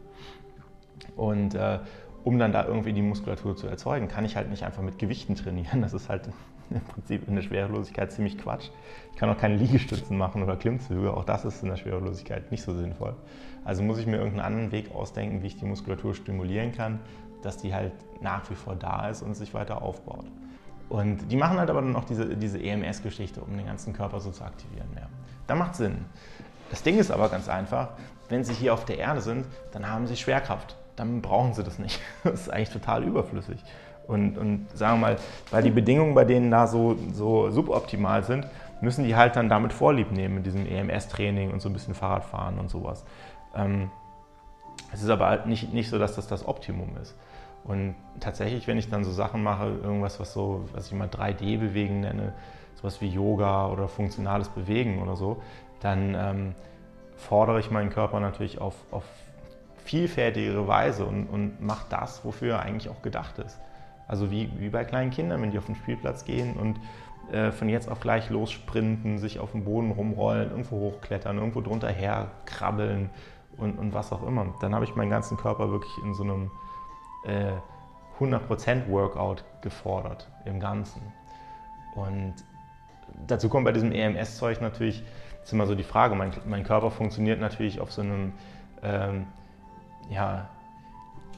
Und 1.16 1.54
äh, 1.54 1.78
um 2.24 2.38
dann 2.38 2.52
da 2.52 2.66
irgendwie 2.66 2.92
die 2.92 3.02
Muskulatur 3.02 3.56
zu 3.56 3.66
erzeugen, 3.66 4.08
kann 4.08 4.24
ich 4.24 4.36
halt 4.36 4.50
nicht 4.50 4.64
einfach 4.64 4.82
mit 4.82 4.98
Gewichten 4.98 5.34
trainieren. 5.34 5.82
Das 5.82 5.92
ist 5.94 6.08
halt 6.08 6.28
im 6.70 6.80
Prinzip 6.80 7.26
in 7.28 7.34
der 7.34 7.42
Schwerelosigkeit 7.42 8.12
ziemlich 8.12 8.38
Quatsch. 8.38 8.68
Ich 9.12 9.18
kann 9.18 9.30
auch 9.30 9.38
keine 9.38 9.56
Liegestützen 9.56 10.16
machen 10.16 10.42
oder 10.42 10.56
Klimmzüge, 10.56 11.12
auch 11.12 11.24
das 11.24 11.44
ist 11.44 11.62
in 11.62 11.68
der 11.68 11.76
Schwerelosigkeit 11.76 12.50
nicht 12.50 12.62
so 12.62 12.74
sinnvoll. 12.74 13.14
Also 13.64 13.82
muss 13.82 13.98
ich 13.98 14.06
mir 14.06 14.16
irgendeinen 14.16 14.46
anderen 14.46 14.72
Weg 14.72 14.94
ausdenken, 14.94 15.42
wie 15.42 15.48
ich 15.48 15.56
die 15.56 15.66
Muskulatur 15.66 16.14
stimulieren 16.14 16.72
kann, 16.72 17.00
dass 17.42 17.56
die 17.58 17.74
halt 17.74 17.92
nach 18.20 18.48
wie 18.50 18.54
vor 18.54 18.74
da 18.74 19.08
ist 19.08 19.22
und 19.22 19.34
sich 19.34 19.54
weiter 19.54 19.82
aufbaut. 19.82 20.26
Und 20.88 21.30
die 21.30 21.36
machen 21.36 21.58
halt 21.58 21.68
aber 21.68 21.82
dann 21.82 21.94
auch 21.96 22.04
diese, 22.04 22.34
diese 22.36 22.58
EMS-Geschichte, 22.62 23.42
um 23.42 23.56
den 23.56 23.66
ganzen 23.66 23.92
Körper 23.92 24.20
so 24.20 24.30
zu 24.30 24.42
aktivieren. 24.42 24.88
Ja. 24.96 25.08
Da 25.46 25.54
macht 25.54 25.76
Sinn. 25.76 26.06
Das 26.70 26.82
Ding 26.82 26.98
ist 26.98 27.10
aber 27.10 27.28
ganz 27.28 27.48
einfach, 27.48 27.90
wenn 28.28 28.44
sie 28.44 28.54
hier 28.54 28.72
auf 28.72 28.84
der 28.84 28.98
Erde 28.98 29.20
sind, 29.20 29.46
dann 29.72 29.86
haben 29.86 30.06
sie 30.06 30.16
Schwerkraft. 30.16 30.77
Dann 30.98 31.22
brauchen 31.22 31.54
sie 31.54 31.62
das 31.62 31.78
nicht. 31.78 32.00
Das 32.24 32.40
ist 32.42 32.52
eigentlich 32.52 32.70
total 32.70 33.04
überflüssig. 33.04 33.62
Und, 34.06 34.38
und 34.38 34.66
sagen 34.74 35.00
wir 35.00 35.08
mal, 35.08 35.16
weil 35.50 35.62
die 35.62 35.70
Bedingungen 35.70 36.14
bei 36.14 36.24
denen 36.24 36.50
da 36.50 36.66
so, 36.66 36.96
so 37.12 37.50
suboptimal 37.50 38.24
sind, 38.24 38.46
müssen 38.80 39.04
die 39.04 39.14
halt 39.14 39.36
dann 39.36 39.48
damit 39.48 39.72
Vorlieb 39.72 40.12
nehmen, 40.12 40.36
mit 40.36 40.46
diesem 40.46 40.66
EMS-Training 40.66 41.50
und 41.50 41.60
so 41.60 41.68
ein 41.68 41.72
bisschen 41.72 41.94
Fahrradfahren 41.94 42.58
und 42.58 42.70
sowas. 42.70 43.04
Ähm, 43.54 43.90
es 44.92 45.02
ist 45.02 45.10
aber 45.10 45.28
halt 45.28 45.46
nicht, 45.46 45.72
nicht 45.74 45.90
so, 45.90 45.98
dass 45.98 46.14
das 46.14 46.26
das 46.26 46.46
Optimum 46.46 46.96
ist. 47.02 47.14
Und 47.64 47.96
tatsächlich, 48.20 48.66
wenn 48.66 48.78
ich 48.78 48.88
dann 48.88 49.04
so 49.04 49.12
Sachen 49.12 49.42
mache, 49.42 49.66
irgendwas, 49.66 50.18
was 50.20 50.32
so, 50.32 50.64
was 50.72 50.86
ich 50.86 50.94
mal 50.94 51.08
3D-Bewegen 51.08 52.00
nenne, 52.00 52.32
sowas 52.76 53.00
wie 53.02 53.08
Yoga 53.08 53.68
oder 53.68 53.88
funktionales 53.88 54.48
Bewegen 54.48 55.02
oder 55.02 55.16
so, 55.16 55.42
dann 55.80 56.14
ähm, 56.14 56.54
fordere 57.16 57.60
ich 57.60 57.70
meinen 57.70 57.90
Körper 57.90 58.20
natürlich 58.20 58.60
auf, 58.60 58.74
auf 58.90 59.04
vielfältigere 59.88 60.68
Weise 60.68 61.06
und, 61.06 61.26
und 61.28 61.62
mache 61.62 61.86
das, 61.88 62.22
wofür 62.22 62.56
er 62.56 62.62
eigentlich 62.62 62.90
auch 62.90 63.00
gedacht 63.00 63.38
ist. 63.38 63.58
Also 64.06 64.30
wie, 64.30 64.50
wie 64.58 64.68
bei 64.68 64.84
kleinen 64.84 65.10
Kindern, 65.10 65.40
wenn 65.40 65.50
die 65.50 65.56
auf 65.56 65.64
den 65.64 65.76
Spielplatz 65.76 66.26
gehen 66.26 66.56
und 66.56 66.78
äh, 67.32 67.52
von 67.52 67.70
jetzt 67.70 67.90
auf 67.90 68.00
gleich 68.00 68.28
lossprinten, 68.28 69.18
sich 69.18 69.38
auf 69.38 69.52
dem 69.52 69.64
Boden 69.64 69.90
rumrollen, 69.90 70.50
irgendwo 70.50 70.76
hochklettern, 70.76 71.38
irgendwo 71.38 71.62
drunter 71.62 71.88
herkrabbeln 71.88 73.08
und, 73.56 73.78
und 73.78 73.94
was 73.94 74.12
auch 74.12 74.26
immer. 74.26 74.54
Dann 74.60 74.74
habe 74.74 74.84
ich 74.84 74.94
meinen 74.94 75.10
ganzen 75.10 75.38
Körper 75.38 75.70
wirklich 75.70 75.92
in 76.04 76.12
so 76.12 76.22
einem 76.22 76.50
äh, 77.24 77.52
100% 78.20 78.88
Workout 78.90 79.42
gefordert 79.62 80.28
im 80.44 80.60
Ganzen. 80.60 81.00
Und 81.94 82.34
dazu 83.26 83.48
kommt 83.48 83.64
bei 83.64 83.72
diesem 83.72 83.92
EMS-Zeug 83.92 84.60
natürlich, 84.60 85.02
ist 85.42 85.52
immer 85.54 85.66
so 85.66 85.74
die 85.74 85.82
Frage, 85.82 86.14
mein, 86.14 86.32
mein 86.46 86.64
Körper 86.64 86.90
funktioniert 86.90 87.40
natürlich 87.40 87.80
auf 87.80 87.90
so 87.90 88.02
einem 88.02 88.32
ähm, 88.82 89.26
ja, 90.10 90.48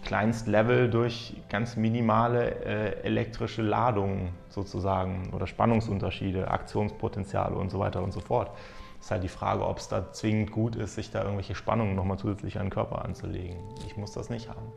Kleinstlevel 0.04 0.90
durch 0.90 1.36
ganz 1.48 1.76
minimale 1.76 2.64
äh, 2.64 3.02
elektrische 3.02 3.62
Ladungen 3.62 4.30
sozusagen 4.48 5.30
oder 5.32 5.46
Spannungsunterschiede, 5.46 6.50
Aktionspotenziale 6.50 7.54
und 7.54 7.70
so 7.70 7.78
weiter 7.78 8.02
und 8.02 8.12
so 8.12 8.20
fort. 8.20 8.50
Es 8.98 9.06
ist 9.06 9.10
halt 9.10 9.22
die 9.22 9.28
Frage, 9.28 9.66
ob 9.66 9.78
es 9.78 9.88
da 9.88 10.12
zwingend 10.12 10.52
gut 10.52 10.76
ist, 10.76 10.94
sich 10.94 11.10
da 11.10 11.22
irgendwelche 11.22 11.54
Spannungen 11.54 11.94
nochmal 11.94 12.18
zusätzlich 12.18 12.58
an 12.58 12.66
den 12.66 12.70
Körper 12.70 13.04
anzulegen. 13.04 13.56
Ich 13.86 13.96
muss 13.96 14.12
das 14.12 14.30
nicht 14.30 14.48
haben. 14.48 14.72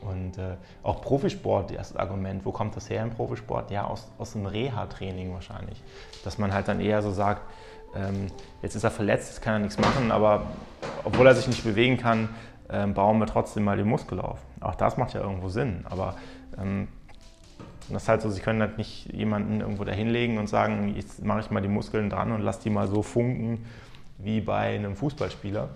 Und 0.00 0.38
äh, 0.38 0.56
auch 0.82 1.02
Profisport, 1.02 1.76
das 1.76 1.94
Argument, 1.94 2.44
wo 2.44 2.52
kommt 2.52 2.74
das 2.74 2.88
her 2.88 3.02
im 3.02 3.10
Profisport? 3.10 3.70
Ja, 3.70 3.84
aus, 3.84 4.10
aus 4.18 4.32
dem 4.32 4.46
Reha-Training 4.46 5.32
wahrscheinlich. 5.32 5.82
Dass 6.24 6.38
man 6.38 6.54
halt 6.54 6.68
dann 6.68 6.80
eher 6.80 7.02
so 7.02 7.10
sagt, 7.10 7.42
ähm, 7.94 8.28
jetzt 8.62 8.74
ist 8.74 8.84
er 8.84 8.90
verletzt, 8.90 9.28
jetzt 9.28 9.42
kann 9.42 9.54
er 9.54 9.58
nichts 9.58 9.78
machen, 9.78 10.10
aber 10.10 10.46
obwohl 11.04 11.26
er 11.26 11.34
sich 11.34 11.48
nicht 11.48 11.64
bewegen 11.64 11.96
kann, 11.96 12.30
ähm, 12.70 12.94
bauen 12.94 13.18
wir 13.18 13.26
trotzdem 13.26 13.64
mal 13.64 13.76
den 13.76 13.88
Muskel 13.88 14.20
auf. 14.20 14.38
Auch 14.60 14.74
das 14.74 14.96
macht 14.96 15.14
ja 15.14 15.20
irgendwo 15.20 15.48
Sinn, 15.48 15.84
aber 15.88 16.16
ähm, 16.58 16.88
das 17.88 18.02
ist 18.02 18.08
halt 18.08 18.22
so, 18.22 18.30
sie 18.30 18.40
können 18.40 18.60
halt 18.60 18.78
nicht 18.78 19.12
jemanden 19.12 19.60
irgendwo 19.60 19.84
da 19.84 19.92
hinlegen 19.92 20.38
und 20.38 20.48
sagen, 20.48 20.94
jetzt 20.94 21.24
mache 21.24 21.40
ich 21.40 21.50
mal 21.50 21.60
die 21.60 21.68
Muskeln 21.68 22.08
dran 22.08 22.30
und 22.30 22.40
lasse 22.40 22.62
die 22.62 22.70
mal 22.70 22.86
so 22.86 23.02
funken 23.02 23.64
wie 24.18 24.40
bei 24.40 24.74
einem 24.76 24.94
Fußballspieler. 24.94 25.68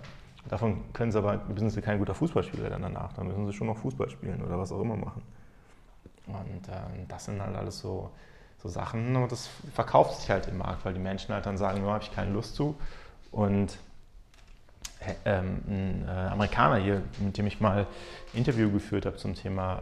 Davon 0.47 0.93
können 0.93 1.11
sie 1.11 1.17
aber, 1.17 1.41
sind 1.57 1.71
sie 1.71 1.81
kein 1.81 1.97
guter 1.97 2.13
Fußballspieler 2.13 2.69
dann 2.69 2.83
danach. 2.83 3.13
Dann 3.13 3.27
müssen 3.27 3.45
sie 3.47 3.53
schon 3.53 3.67
noch 3.67 3.77
Fußball 3.77 4.09
spielen 4.09 4.41
oder 4.43 4.57
was 4.57 4.71
auch 4.71 4.81
immer 4.81 4.95
machen. 4.95 5.23
Und 6.27 6.69
äh, 6.69 7.05
das 7.07 7.25
sind 7.25 7.41
halt 7.41 7.55
alles 7.55 7.79
so, 7.79 8.11
so 8.57 8.69
Sachen 8.69 9.15
und 9.15 9.31
das 9.31 9.49
verkauft 9.73 10.21
sich 10.21 10.29
halt 10.29 10.47
im 10.47 10.57
Markt, 10.57 10.85
weil 10.85 10.93
die 10.93 10.99
Menschen 10.99 11.33
halt 11.33 11.45
dann 11.45 11.57
sagen, 11.57 11.83
da 11.83 11.93
habe 11.93 12.03
ich 12.03 12.13
keine 12.13 12.31
Lust 12.31 12.55
zu. 12.55 12.75
Und 13.31 13.77
ähm, 15.25 15.61
ein 15.67 16.05
äh, 16.07 16.11
Amerikaner 16.11 16.77
hier, 16.77 17.01
mit 17.19 17.37
dem 17.37 17.47
ich 17.47 17.59
mal 17.59 17.79
ein 18.33 18.37
Interview 18.37 18.71
geführt 18.71 19.05
habe 19.05 19.17
zum 19.17 19.35
Thema 19.35 19.81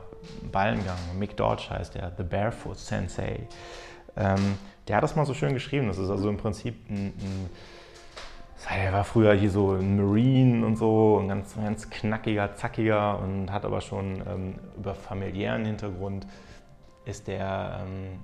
Ballengang, 0.52 0.98
Mick 1.18 1.38
Dodge 1.38 1.70
heißt 1.70 1.96
der, 1.96 2.12
The 2.18 2.24
Barefoot 2.24 2.78
Sensei, 2.78 3.48
ähm, 4.16 4.58
der 4.88 4.98
hat 4.98 5.04
das 5.04 5.16
mal 5.16 5.26
so 5.26 5.34
schön 5.34 5.54
geschrieben. 5.54 5.88
Das 5.88 5.98
ist 5.98 6.10
also 6.10 6.30
im 6.30 6.38
Prinzip 6.38 6.76
ein, 6.90 7.08
ein 7.08 7.50
er 8.70 8.94
war 8.94 9.04
früher 9.04 9.34
hier 9.34 9.50
so 9.50 9.72
ein 9.72 9.98
Marine 9.98 10.66
und 10.66 10.78
so, 10.78 11.20
ein 11.20 11.28
ganz, 11.28 11.56
ganz 11.56 11.90
knackiger, 11.90 12.56
zackiger 12.56 13.20
und 13.20 13.52
hat 13.52 13.66
aber 13.66 13.82
schon 13.82 14.24
ähm, 14.26 14.56
über 14.78 14.96
familiären 14.96 15.66
Hintergrund 15.66 16.26
ist 17.06 17.28
der 17.28 17.82
ähm, 17.86 18.20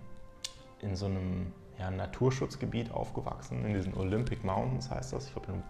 in 0.82 0.96
so 0.96 1.08
einem 1.08 1.52
ja, 1.78 1.92
Naturschutzgebiet 1.92 2.92
aufgewachsen, 2.92 3.66
in 3.66 3.74
diesen 3.74 3.94
Olympic 3.96 4.46
Mountains 4.46 4.90
heißt 4.90 5.14
das. 5.14 5.28
Ich 5.28 5.34
glaube, 5.34 5.52
in 5.52 5.64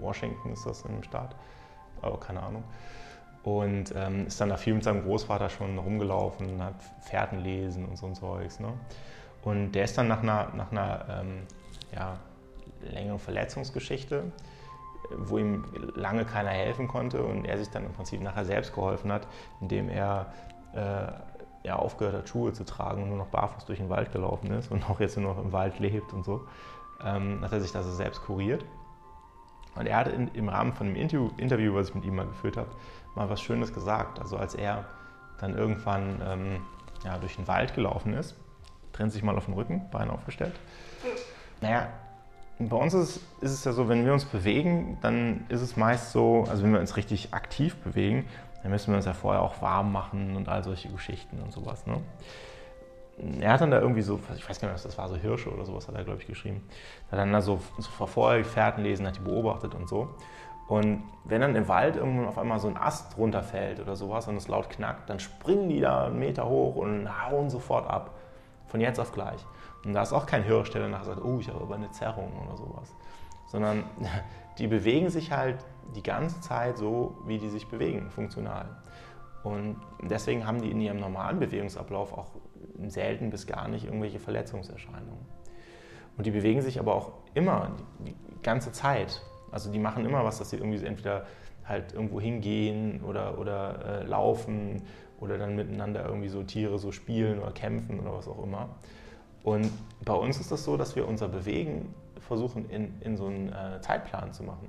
Washington 0.00 0.52
ist 0.52 0.66
das 0.66 0.82
in 0.82 0.92
dem 0.92 1.02
Staat, 1.02 1.34
aber 2.02 2.18
keine 2.18 2.42
Ahnung. 2.42 2.64
Und 3.42 3.94
ähm, 3.94 4.26
ist 4.26 4.40
dann 4.40 4.48
da 4.48 4.56
viel 4.56 4.74
mit 4.74 4.82
seinem 4.82 5.02
Großvater 5.04 5.48
schon 5.48 5.78
rumgelaufen, 5.78 6.62
hat 6.62 6.74
Pferden 7.04 7.40
lesen 7.40 7.84
und 7.84 7.96
so 7.96 8.06
ein 8.06 8.14
Zeugs. 8.14 8.58
Ne? 8.58 8.72
Und 9.44 9.72
der 9.72 9.84
ist 9.84 9.96
dann 9.96 10.08
nach 10.08 10.22
einer, 10.22 10.50
nach 10.56 10.72
einer 10.72 11.06
ähm, 11.08 11.46
ja, 11.94 12.18
längere 12.80 13.18
Verletzungsgeschichte, 13.18 14.24
wo 15.16 15.38
ihm 15.38 15.64
lange 15.94 16.24
keiner 16.24 16.50
helfen 16.50 16.88
konnte 16.88 17.22
und 17.22 17.44
er 17.44 17.58
sich 17.58 17.70
dann 17.70 17.84
im 17.84 17.92
Prinzip 17.92 18.20
nachher 18.20 18.44
selbst 18.44 18.74
geholfen 18.74 19.12
hat, 19.12 19.28
indem 19.60 19.88
er 19.88 20.32
äh, 20.74 21.12
ja, 21.66 21.76
aufgehört 21.76 22.14
hat, 22.14 22.28
Schuhe 22.28 22.52
zu 22.52 22.64
tragen 22.64 23.02
und 23.02 23.08
nur 23.08 23.18
noch 23.18 23.28
barfuß 23.28 23.64
durch 23.66 23.78
den 23.78 23.88
Wald 23.88 24.12
gelaufen 24.12 24.50
ist 24.52 24.70
und 24.70 24.88
auch 24.88 25.00
jetzt 25.00 25.16
nur 25.16 25.34
noch 25.34 25.42
im 25.42 25.52
Wald 25.52 25.78
lebt 25.78 26.12
und 26.12 26.24
so, 26.24 26.42
ähm, 27.04 27.40
hat 27.42 27.52
er 27.52 27.60
sich 27.60 27.72
das 27.72 27.86
selbst 27.96 28.22
kuriert. 28.22 28.64
Und 29.76 29.86
er 29.86 29.96
hat 29.96 30.08
in, 30.08 30.28
im 30.34 30.48
Rahmen 30.48 30.72
von 30.72 30.86
dem 30.86 30.96
Interview, 30.96 31.30
Interview, 31.36 31.74
was 31.74 31.90
ich 31.90 31.94
mit 31.94 32.04
ihm 32.04 32.16
mal 32.16 32.26
geführt 32.26 32.56
habe, 32.56 32.68
mal 33.14 33.28
was 33.28 33.40
Schönes 33.40 33.72
gesagt. 33.72 34.18
Also 34.18 34.36
als 34.36 34.54
er 34.54 34.84
dann 35.38 35.56
irgendwann 35.56 36.20
ähm, 36.24 36.60
ja, 37.04 37.18
durch 37.18 37.36
den 37.36 37.46
Wald 37.46 37.74
gelaufen 37.74 38.14
ist, 38.14 38.34
trennt 38.92 39.12
sich 39.12 39.22
mal 39.22 39.36
auf 39.36 39.44
den 39.44 39.54
Rücken, 39.54 39.88
Bein 39.90 40.10
aufgestellt. 40.10 40.54
Naja, 41.60 41.88
bei 42.58 42.76
uns 42.76 42.94
ist, 42.94 43.20
ist, 43.40 43.52
es 43.52 43.64
ja 43.64 43.72
so, 43.72 43.88
wenn 43.88 44.04
wir 44.04 44.12
uns 44.12 44.24
bewegen, 44.24 44.98
dann 45.02 45.44
ist 45.48 45.60
es 45.60 45.76
meist 45.76 46.12
so, 46.12 46.46
also 46.48 46.62
wenn 46.62 46.72
wir 46.72 46.80
uns 46.80 46.96
richtig 46.96 47.34
aktiv 47.34 47.76
bewegen, 47.76 48.24
dann 48.62 48.72
müssen 48.72 48.92
wir 48.92 48.96
uns 48.96 49.04
ja 49.04 49.12
vorher 49.12 49.42
auch 49.42 49.60
warm 49.60 49.92
machen 49.92 50.36
und 50.36 50.48
all 50.48 50.64
solche 50.64 50.88
Geschichten 50.88 51.40
und 51.42 51.52
sowas. 51.52 51.86
Ne? 51.86 51.98
Er 53.40 53.52
hat 53.52 53.60
dann 53.60 53.70
da 53.70 53.80
irgendwie 53.80 54.02
so, 54.02 54.20
ich 54.36 54.48
weiß 54.48 54.60
gar 54.60 54.68
nicht, 54.68 54.74
was 54.74 54.82
das 54.82 54.98
war, 54.98 55.08
so 55.08 55.16
Hirsche 55.16 55.50
oder 55.50 55.64
sowas 55.64 55.88
hat 55.88 55.94
er, 55.94 56.04
glaube 56.04 56.20
ich, 56.20 56.26
geschrieben. 56.26 56.62
Hat 57.10 57.18
dann 57.18 57.32
da 57.32 57.40
so, 57.40 57.60
so 57.78 57.90
verfolgt, 57.90 58.46
Fährten 58.46 58.82
lesen, 58.82 59.06
hat 59.06 59.16
die 59.16 59.20
beobachtet 59.20 59.74
und 59.74 59.88
so. 59.88 60.14
Und 60.68 61.04
wenn 61.24 61.40
dann 61.40 61.54
im 61.54 61.68
Wald 61.68 61.96
irgendwann 61.96 62.26
auf 62.26 62.38
einmal 62.38 62.58
so 62.58 62.68
ein 62.68 62.76
Ast 62.76 63.16
runterfällt 63.16 63.80
oder 63.80 63.96
sowas 63.96 64.26
und 64.26 64.36
es 64.36 64.48
laut 64.48 64.68
knackt, 64.68 65.08
dann 65.08 65.20
springen 65.20 65.68
die 65.68 65.80
da 65.80 66.06
einen 66.06 66.18
Meter 66.18 66.48
hoch 66.48 66.76
und 66.76 67.08
hauen 67.08 67.48
sofort 67.50 67.88
ab. 67.88 68.10
Von 68.66 68.80
jetzt 68.80 68.98
auf 68.98 69.12
gleich. 69.12 69.46
Und 69.84 69.92
da 69.92 70.02
ist 70.02 70.12
auch 70.12 70.26
kein 70.26 70.42
Hirsch, 70.42 70.70
der 70.70 70.82
danach 70.82 71.04
sagt, 71.04 71.24
oh, 71.24 71.38
ich 71.38 71.48
habe 71.48 71.60
aber 71.60 71.76
eine 71.76 71.90
Zerrung 71.92 72.32
oder 72.44 72.56
sowas. 72.56 72.92
Sondern 73.46 73.84
die 74.58 74.66
bewegen 74.66 75.08
sich 75.08 75.30
halt 75.30 75.64
die 75.94 76.02
ganze 76.02 76.40
Zeit 76.40 76.76
so, 76.76 77.16
wie 77.26 77.38
die 77.38 77.48
sich 77.48 77.68
bewegen, 77.68 78.10
funktional. 78.10 78.66
Und 79.44 79.76
deswegen 80.02 80.44
haben 80.44 80.60
die 80.60 80.72
in 80.72 80.80
ihrem 80.80 80.98
normalen 80.98 81.38
Bewegungsablauf 81.38 82.12
auch 82.12 82.26
selten 82.88 83.30
bis 83.30 83.46
gar 83.46 83.68
nicht 83.68 83.84
irgendwelche 83.84 84.18
Verletzungserscheinungen. 84.18 85.26
Und 86.16 86.26
die 86.26 86.30
bewegen 86.30 86.62
sich 86.62 86.78
aber 86.78 86.94
auch 86.94 87.12
immer, 87.34 87.76
die, 87.98 88.14
ganze 88.42 88.70
Zeit. 88.70 89.22
Also 89.50 89.72
die 89.72 89.78
machen 89.78 90.04
immer 90.04 90.24
was, 90.24 90.38
dass 90.38 90.50
sie 90.50 90.56
irgendwie 90.56 90.84
entweder 90.84 91.26
halt 91.64 91.92
irgendwo 91.92 92.20
hingehen 92.20 93.02
oder, 93.02 93.38
oder 93.38 94.02
äh, 94.02 94.04
laufen 94.04 94.82
oder 95.18 95.36
dann 95.36 95.56
miteinander 95.56 96.04
irgendwie 96.06 96.28
so 96.28 96.42
Tiere 96.44 96.78
so 96.78 96.92
spielen 96.92 97.40
oder 97.40 97.50
kämpfen 97.50 97.98
oder 97.98 98.14
was 98.14 98.28
auch 98.28 98.42
immer. 98.42 98.68
Und 99.42 99.70
bei 100.04 100.14
uns 100.14 100.38
ist 100.38 100.52
das 100.52 100.64
so, 100.64 100.76
dass 100.76 100.96
wir 100.96 101.08
unser 101.08 101.28
Bewegen 101.28 101.94
versuchen 102.20 102.68
in, 102.70 103.00
in 103.00 103.16
so 103.16 103.26
einen 103.26 103.48
äh, 103.48 103.80
Zeitplan 103.80 104.32
zu 104.32 104.44
machen. 104.44 104.68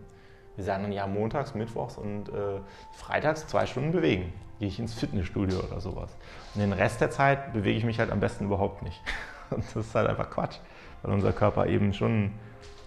Wir 0.57 0.65
sagen 0.65 0.83
dann 0.83 0.91
ja 0.91 1.07
montags, 1.07 1.55
mittwochs 1.55 1.97
und 1.97 2.29
äh, 2.29 2.59
freitags 2.91 3.47
zwei 3.47 3.65
Stunden 3.65 3.93
bewegen 3.93 4.33
gehe 4.59 4.67
ich 4.67 4.79
ins 4.79 4.93
Fitnessstudio 4.93 5.59
oder 5.59 5.79
sowas. 5.79 6.15
Und 6.55 6.61
den 6.61 6.73
Rest 6.73 7.01
der 7.01 7.11
Zeit 7.11 7.53
bewege 7.53 7.77
ich 7.77 7.85
mich 7.85 7.99
halt 7.99 8.11
am 8.11 8.19
besten 8.19 8.45
überhaupt 8.45 8.81
nicht. 8.81 9.01
Und 9.49 9.63
das 9.63 9.75
ist 9.75 9.95
halt 9.95 10.09
einfach 10.09 10.29
Quatsch, 10.29 10.57
weil 11.01 11.13
unser 11.13 11.31
Körper 11.31 11.67
eben 11.67 11.93
schon 11.93 12.33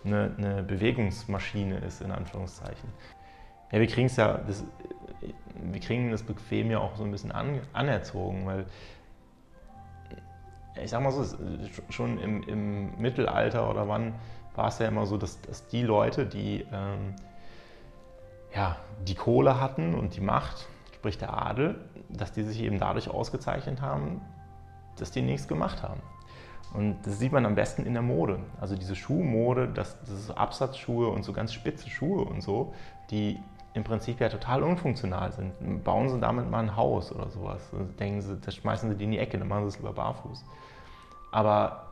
eine, 0.04 0.34
eine 0.36 0.62
Bewegungsmaschine 0.62 1.78
ist, 1.78 2.02
in 2.02 2.10
Anführungszeichen. 2.10 2.88
Ja, 3.72 3.80
wir 3.80 3.86
kriegen 3.86 4.06
es 4.06 4.16
ja, 4.16 4.38
das, 4.46 4.64
wir 5.54 5.80
kriegen 5.80 6.10
das 6.10 6.22
bequem 6.22 6.70
ja 6.70 6.78
auch 6.78 6.96
so 6.96 7.04
ein 7.04 7.10
bisschen 7.10 7.32
an, 7.32 7.60
anerzogen, 7.72 8.46
weil 8.46 8.66
ich 10.82 10.90
sag 10.90 11.02
mal 11.02 11.12
so, 11.12 11.24
schon 11.90 12.18
im, 12.20 12.42
im 12.44 13.00
Mittelalter 13.00 13.70
oder 13.70 13.88
wann 13.88 14.14
war 14.54 14.68
es 14.68 14.78
ja 14.78 14.88
immer 14.88 15.06
so, 15.06 15.16
dass, 15.16 15.40
dass 15.42 15.66
die 15.68 15.82
Leute, 15.82 16.26
die 16.26 16.66
ähm, 16.72 17.14
ja, 18.54 18.76
die 19.06 19.14
Kohle 19.14 19.60
hatten 19.60 19.94
und 19.94 20.16
die 20.16 20.20
Macht, 20.20 20.68
sprich 20.94 21.18
der 21.18 21.34
Adel, 21.34 21.84
dass 22.08 22.32
die 22.32 22.42
sich 22.42 22.60
eben 22.60 22.78
dadurch 22.78 23.08
ausgezeichnet 23.08 23.80
haben, 23.80 24.20
dass 24.98 25.10
die 25.10 25.22
nichts 25.22 25.48
gemacht 25.48 25.82
haben. 25.82 26.00
Und 26.72 26.98
das 27.04 27.18
sieht 27.18 27.32
man 27.32 27.46
am 27.46 27.54
besten 27.54 27.84
in 27.84 27.94
der 27.94 28.02
Mode. 28.02 28.38
Also 28.60 28.76
diese 28.76 28.94
Schuhmode, 28.94 29.68
das, 29.68 29.98
das 30.00 30.26
so 30.26 30.34
Absatzschuhe 30.34 31.08
und 31.08 31.24
so 31.24 31.32
ganz 31.32 31.52
spitze 31.52 31.90
Schuhe 31.90 32.24
und 32.24 32.42
so, 32.42 32.74
die 33.10 33.38
im 33.74 33.84
Prinzip 33.84 34.20
ja 34.20 34.28
total 34.28 34.62
unfunktional 34.62 35.32
sind. 35.32 35.84
Bauen 35.84 36.08
sie 36.08 36.20
damit 36.20 36.50
mal 36.50 36.60
ein 36.60 36.76
Haus 36.76 37.12
oder 37.12 37.28
sowas. 37.30 37.60
denken 37.98 38.20
sie, 38.20 38.36
das 38.40 38.54
schmeißen 38.56 38.90
sie 38.90 38.96
die 38.96 39.04
in 39.04 39.10
die 39.12 39.18
Ecke, 39.18 39.38
dann 39.38 39.48
machen 39.48 39.62
sie 39.62 39.76
es 39.76 39.78
lieber 39.78 39.92
barfuß. 39.92 40.44
Aber 41.32 41.86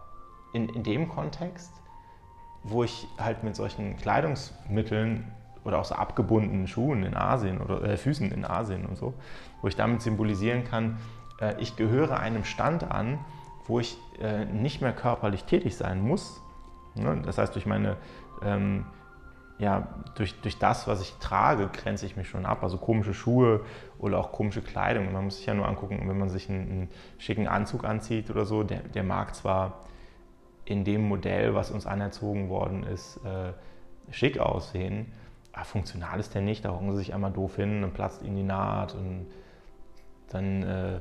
in, 0.53 0.69
in 0.71 0.83
dem 0.83 1.09
Kontext, 1.09 1.73
wo 2.65 2.85
ich 2.85 3.07
halt 3.19 3.45
mit 3.45 3.55
solchen 3.55 3.97
Kleidungsmitteln 3.97 5.33
oder 5.69 5.79
auch 5.79 5.85
so 5.85 5.95
abgebundenen 5.95 6.67
Schuhen 6.67 7.05
in 7.05 7.17
Asien 7.17 7.61
oder 7.61 7.83
äh, 7.85 7.97
Füßen 7.97 8.33
in 8.33 8.45
Asien 8.45 8.87
und 8.87 8.97
so, 8.97 9.15
wo 9.63 9.69
ich 9.69 9.77
damit 9.77 10.03
symbolisieren 10.03 10.65
kann, 10.65 10.99
äh, 11.41 11.55
ich 11.61 11.77
gehöre 11.77 12.19
einem 12.19 12.45
Stand 12.45 12.91
an, 12.91 13.19
wo 13.67 13.79
ich 13.79 13.97
äh, 14.21 14.47
nicht 14.47 14.81
mehr 14.81 14.93
körperlich 14.93 15.45
tätig 15.45 15.77
sein 15.77 16.01
muss. 16.01 16.43
Ne? 16.95 17.23
Das 17.25 17.39
heißt, 17.39 17.55
durch 17.55 17.67
meine 17.67 17.97
ähm, 18.43 18.87
ja, 19.59 19.89
durch, 20.15 20.41
durch 20.41 20.59
das, 20.59 20.87
was 20.87 21.03
ich 21.03 21.15
trage, 21.19 21.69
grenze 21.69 22.07
ich 22.07 22.17
mich 22.17 22.29
schon 22.29 22.47
ab. 22.47 22.63
Also 22.63 22.79
komische 22.79 23.13
Schuhe 23.13 23.65
oder 23.99 24.19
auch 24.19 24.31
komische 24.31 24.63
Kleidung. 24.63 25.13
Man 25.13 25.25
muss 25.25 25.39
sich 25.39 25.47
ja 25.47 25.55
nur 25.55 25.67
angucken, 25.67 26.01
wenn 26.07 26.19
man 26.19 26.29
sich 26.29 26.49
einen, 26.49 26.71
einen 26.71 26.89
schicken 27.19 27.49
Anzug 27.49 27.85
anzieht 27.85 28.31
oder 28.31 28.45
so, 28.45 28.63
der, 28.63 28.83
der 28.83 29.03
mag 29.03 29.35
zwar 29.35 29.85
in 30.65 30.85
dem 30.85 31.09
Modell, 31.09 31.55
was 31.55 31.71
uns 31.71 31.87
anerzogen 31.87 32.49
worden 32.49 32.85
ist, 32.85 33.17
äh, 33.25 33.53
schick 34.13 34.39
aussehen, 34.39 35.13
ah, 35.61 35.65
funktional 35.65 36.21
ist 36.21 36.35
der 36.35 36.43
nicht, 36.43 36.65
da 36.65 36.71
hocken 36.71 36.93
sie 36.93 36.99
sich 36.99 37.15
einmal 37.15 37.33
doof 37.33 37.57
hin, 37.57 37.83
dann 37.83 37.93
platzt 37.93 38.23
ihnen 38.23 38.37
die 38.37 38.43
Naht 38.43 38.95
und 38.95 39.27
dann 40.31 40.63
äh, 40.63 41.01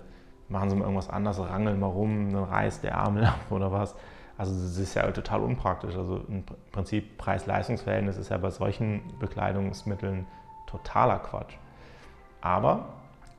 machen 0.50 0.70
sie 0.70 0.76
mal 0.76 0.84
irgendwas 0.84 1.10
anderes, 1.10 1.40
rangeln 1.40 1.80
mal 1.80 1.88
rum, 1.88 2.32
dann 2.32 2.44
reißt 2.44 2.84
der 2.84 2.98
Arm 2.98 3.18
ab 3.24 3.52
oder 3.52 3.72
was. 3.72 3.96
Also 4.38 4.54
das 4.54 4.78
ist 4.78 4.94
ja 4.94 5.10
total 5.12 5.42
unpraktisch. 5.42 5.96
Also 5.96 6.22
im 6.28 6.44
Prinzip 6.72 7.18
Preis-Leistungs-Verhältnis 7.18 8.18
ist 8.18 8.30
ja 8.30 8.38
bei 8.38 8.52
solchen 8.52 9.02
Bekleidungsmitteln 9.20 10.28
totaler 10.68 11.20
Quatsch. 11.20 11.56
Aber 12.42 12.90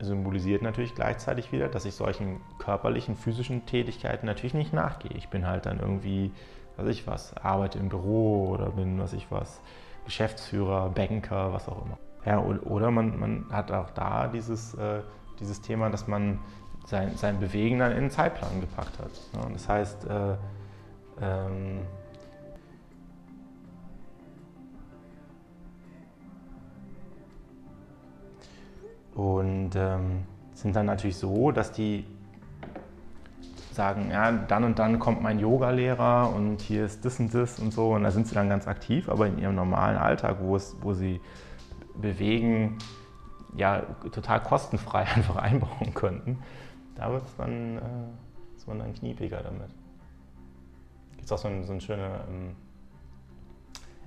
symbolisiert 0.01 0.63
natürlich 0.63 0.95
gleichzeitig 0.95 1.53
wieder, 1.53 1.69
dass 1.69 1.85
ich 1.85 1.95
solchen 1.95 2.41
körperlichen, 2.59 3.17
physischen 3.17 3.65
Tätigkeiten 3.67 4.27
natürlich 4.27 4.55
nicht 4.55 4.73
nachgehe. 4.73 5.17
Ich 5.17 5.29
bin 5.29 5.47
halt 5.47 5.67
dann 5.67 5.79
irgendwie, 5.79 6.33
was 6.77 6.89
ich 6.89 7.07
was, 7.07 7.37
arbeite 7.37 7.79
im 7.79 7.89
Büro 7.89 8.49
oder 8.49 8.71
bin, 8.71 8.99
was 8.99 9.13
ich 9.13 9.31
was, 9.31 9.61
Geschäftsführer, 10.09 10.89
Banker, 10.89 11.53
was 11.53 11.69
auch 11.69 11.85
immer. 11.85 11.99
Ja, 12.25 12.41
oder 12.41 12.91
man, 12.91 13.19
man 13.19 13.45
hat 13.53 13.71
auch 13.71 13.91
da 13.91 14.27
dieses, 14.27 14.73
äh, 14.75 15.03
dieses 15.39 15.61
Thema, 15.61 15.91
dass 15.91 16.09
man 16.09 16.39
sein, 16.87 17.15
sein 17.17 17.39
Bewegen 17.39 17.79
dann 17.79 17.93
in 17.93 18.05
den 18.05 18.11
Zeitplan 18.11 18.63
gepackt 18.63 18.99
hat. 18.99 19.11
Ja, 19.35 19.51
das 19.51 19.69
heißt, 19.69 20.07
äh, 20.07 20.37
ähm, 21.21 21.81
und 29.15 29.73
ähm, 29.77 30.25
sind 30.55 30.75
dann 30.75 30.87
natürlich 30.87 31.19
so, 31.19 31.53
dass 31.53 31.71
die 31.71 32.07
sagen, 33.79 34.11
ja, 34.11 34.33
dann 34.33 34.65
und 34.65 34.81
dann 34.81 34.99
kommt 34.99 35.23
mein 35.23 35.39
Yoga-Lehrer 35.39 36.35
und 36.35 36.61
hier 36.61 36.85
ist 36.85 37.05
das 37.05 37.21
und 37.21 37.33
das 37.33 37.61
und 37.61 37.73
so. 37.73 37.93
Und 37.95 38.03
da 38.03 38.11
sind 38.11 38.27
sie 38.27 38.35
dann 38.35 38.49
ganz 38.49 38.67
aktiv, 38.67 39.09
aber 39.09 39.29
in 39.29 39.39
ihrem 39.39 39.55
normalen 39.55 39.97
Alltag, 39.97 40.39
wo, 40.41 40.57
es, 40.57 40.77
wo 40.81 40.95
sie 40.95 41.21
bewegen, 41.95 42.79
ja, 43.57 43.83
total 44.11 44.43
kostenfrei 44.43 45.01
einfach 45.17 45.37
einbauen 45.37 45.95
könnten, 45.95 46.43
da 46.97 47.13
wird 47.13 47.25
es 47.25 47.37
dann, 47.37 47.79
äh, 47.79 48.57
ist 48.57 48.67
man 48.67 48.81
dann 48.81 48.93
kniepiger 48.93 49.43
damit. 49.43 49.71
Gibt 51.17 51.33
auch 51.33 51.39
so 51.39 51.47
ein, 51.47 51.63
so 51.65 51.73
ein 51.73 51.81
schöner, 51.81 52.25
ähm, 52.29 52.57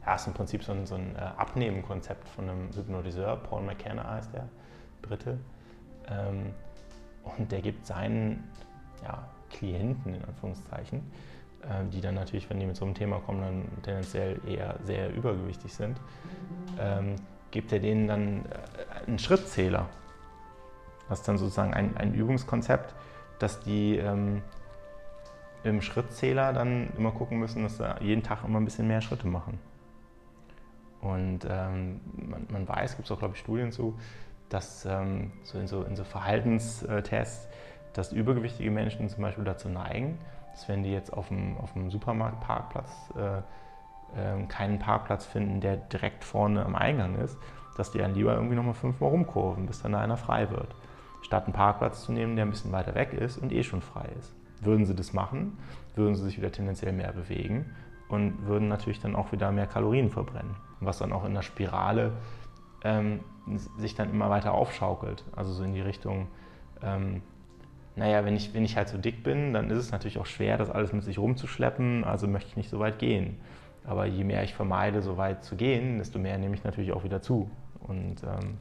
ja, 0.06 0.16
ist 0.16 0.28
im 0.28 0.34
Prinzip 0.34 0.66
so 0.66 0.74
ein, 0.74 0.86
so 0.86 0.96
ein 0.96 1.16
äh, 1.16 1.20
Abnehmen-Konzept 1.38 2.28
von 2.28 2.50
einem 2.50 2.74
Hypnotiseur, 2.76 3.38
Paul 3.38 3.62
McKenna 3.62 4.04
heißt 4.04 4.34
der, 4.34 4.50
Brite. 5.02 5.40
Ähm, 6.10 6.54
und 7.38 7.50
der 7.54 7.62
gibt 7.62 7.86
seinen 7.86 8.44
ja, 9.04 9.24
Klienten 9.52 10.16
in 10.16 10.24
Anführungszeichen, 10.24 11.00
äh, 11.64 11.86
die 11.92 12.02
dann 12.02 12.16
natürlich, 12.16 12.50
wenn 12.50 12.60
die 12.60 12.66
mit 12.66 12.76
so 12.76 12.86
einem 12.86 12.94
Thema 12.94 13.20
kommen, 13.20 13.42
dann 13.42 13.84
tendenziell 13.84 14.40
eher 14.48 14.76
sehr 14.84 15.14
übergewichtig 15.14 15.74
sind, 15.74 15.98
ähm, 16.80 17.16
gibt 17.52 17.72
er 17.72 17.80
denen 17.80 18.08
dann 18.08 18.46
äh, 18.46 19.08
einen 19.08 19.20
Schrittzähler. 19.20 19.88
Das 21.10 21.20
ist 21.20 21.28
dann 21.28 21.38
sozusagen 21.38 21.74
ein, 21.74 21.98
ein 21.98 22.14
Übungskonzept, 22.14 22.96
dass 23.40 23.60
die 23.60 23.98
ähm, 23.98 24.42
im 25.64 25.82
Schrittzähler 25.82 26.54
dann 26.54 26.90
immer 26.98 27.12
gucken 27.12 27.40
müssen, 27.40 27.64
dass 27.64 27.78
sie 27.78 27.96
jeden 28.00 28.24
Tag 28.24 28.44
immer 28.44 28.60
ein 28.60 28.66
bisschen 28.66 28.88
mehr 28.88 29.02
Schritte 29.02 29.28
machen. 29.28 29.60
Und 31.02 31.46
ähm, 31.50 32.00
man, 32.16 32.48
man, 32.50 32.68
weiß, 32.68 32.96
gibt 32.96 33.08
es 33.08 33.12
auch, 33.12 33.20
glaube 33.20 33.34
ich, 33.34 33.40
Studien 33.40 33.72
zu, 33.72 33.98
dass 34.50 34.86
ähm, 34.86 35.32
so 35.44 35.60
in, 35.60 35.68
so 35.68 35.84
in 35.84 35.96
so 35.96 36.04
Verhaltenstests 36.04 37.48
dass 37.94 38.12
übergewichtige 38.12 38.72
Menschen 38.72 39.10
zum 39.10 39.22
Beispiel 39.24 39.44
dazu 39.44 39.70
neigen, 39.70 40.18
dass 40.52 40.68
wenn 40.68 40.84
die 40.84 40.92
jetzt 40.92 41.14
auf 41.14 41.30
dem, 41.30 41.58
auf 41.58 41.74
dem 41.74 41.90
Supermarktparkplatz 41.90 43.14
äh, 43.18 43.38
äh, 44.18 44.46
keinen 44.48 44.80
Parkplatz 44.80 45.26
finden, 45.26 45.62
der 45.62 45.78
direkt 45.78 46.24
vorne 46.24 46.66
am 46.66 46.76
Eingang 46.76 47.16
ist, 47.16 47.38
dass 47.78 47.92
die 47.92 48.00
dann 48.00 48.14
lieber 48.14 48.34
irgendwie 48.34 48.56
nochmal 48.56 48.74
fünfmal 48.74 49.10
rumkurven, 49.10 49.66
bis 49.66 49.82
dann 49.82 49.94
da 49.94 50.02
einer 50.02 50.18
frei 50.18 50.50
wird. 50.50 50.76
Statt 51.22 51.46
einen 51.46 51.54
Parkplatz 51.54 52.04
zu 52.04 52.12
nehmen, 52.12 52.36
der 52.36 52.46
ein 52.46 52.52
bisschen 52.52 52.72
weiter 52.72 52.96
weg 52.96 53.14
ist 53.14 53.38
und 53.38 53.52
eh 53.52 53.64
schon 53.64 53.82
frei 53.82 54.10
ist. 54.20 54.36
Würden 54.62 54.86
sie 54.86 54.96
das 54.96 55.14
machen, 55.14 55.58
würden 55.96 56.16
sie 56.16 56.24
sich 56.24 56.38
wieder 56.38 56.52
tendenziell 56.52 56.92
mehr 56.92 57.14
bewegen 57.14 57.74
und 58.10 58.46
würden 58.46 58.68
natürlich 58.68 59.00
dann 59.00 59.16
auch 59.16 59.32
wieder 59.32 59.52
mehr 59.52 59.68
Kalorien 59.68 60.10
verbrennen. 60.10 60.56
Was 60.82 60.98
dann 60.98 61.14
auch 61.14 61.26
in 61.26 61.34
der 61.34 61.42
Spirale 61.42 62.12
ähm, 62.84 63.22
sich 63.78 63.96
dann 63.96 64.10
immer 64.10 64.30
weiter 64.30 64.54
aufschaukelt. 64.54 65.24
Also 65.36 65.54
so 65.54 65.64
in 65.64 65.74
die 65.74 65.82
Richtung, 65.82 66.28
ähm, 66.84 67.22
naja, 68.02 68.26
wenn 68.26 68.36
ich, 68.36 68.52
wenn 68.56 68.66
ich 68.66 68.78
halt 68.78 68.90
so 68.90 68.98
dick 68.98 69.22
bin, 69.22 69.54
dann 69.54 69.70
ist 69.70 69.78
es 69.78 69.92
natürlich 69.92 70.18
auch 70.18 70.26
schwer, 70.26 70.58
das 70.58 70.72
alles 70.72 70.92
mit 70.92 71.04
sich 71.04 71.20
rumzuschleppen, 71.20 72.04
also 72.04 72.28
möchte 72.28 72.50
ich 72.50 72.58
nicht 72.58 72.72
so 72.72 72.80
weit 72.80 72.98
gehen. 72.98 73.38
Aber 73.86 74.08
je 74.08 74.24
mehr 74.24 74.44
ich 74.44 74.56
vermeide, 74.56 75.04
so 75.04 75.18
weit 75.18 75.44
zu 75.44 75.56
gehen, 75.56 76.00
desto 76.00 76.18
mehr 76.18 76.40
nehme 76.40 76.56
ich 76.56 76.64
natürlich 76.64 76.94
auch 76.94 77.04
wieder 77.04 77.22
zu. 77.22 77.52
Und 77.80 78.24
ähm, 78.24 78.58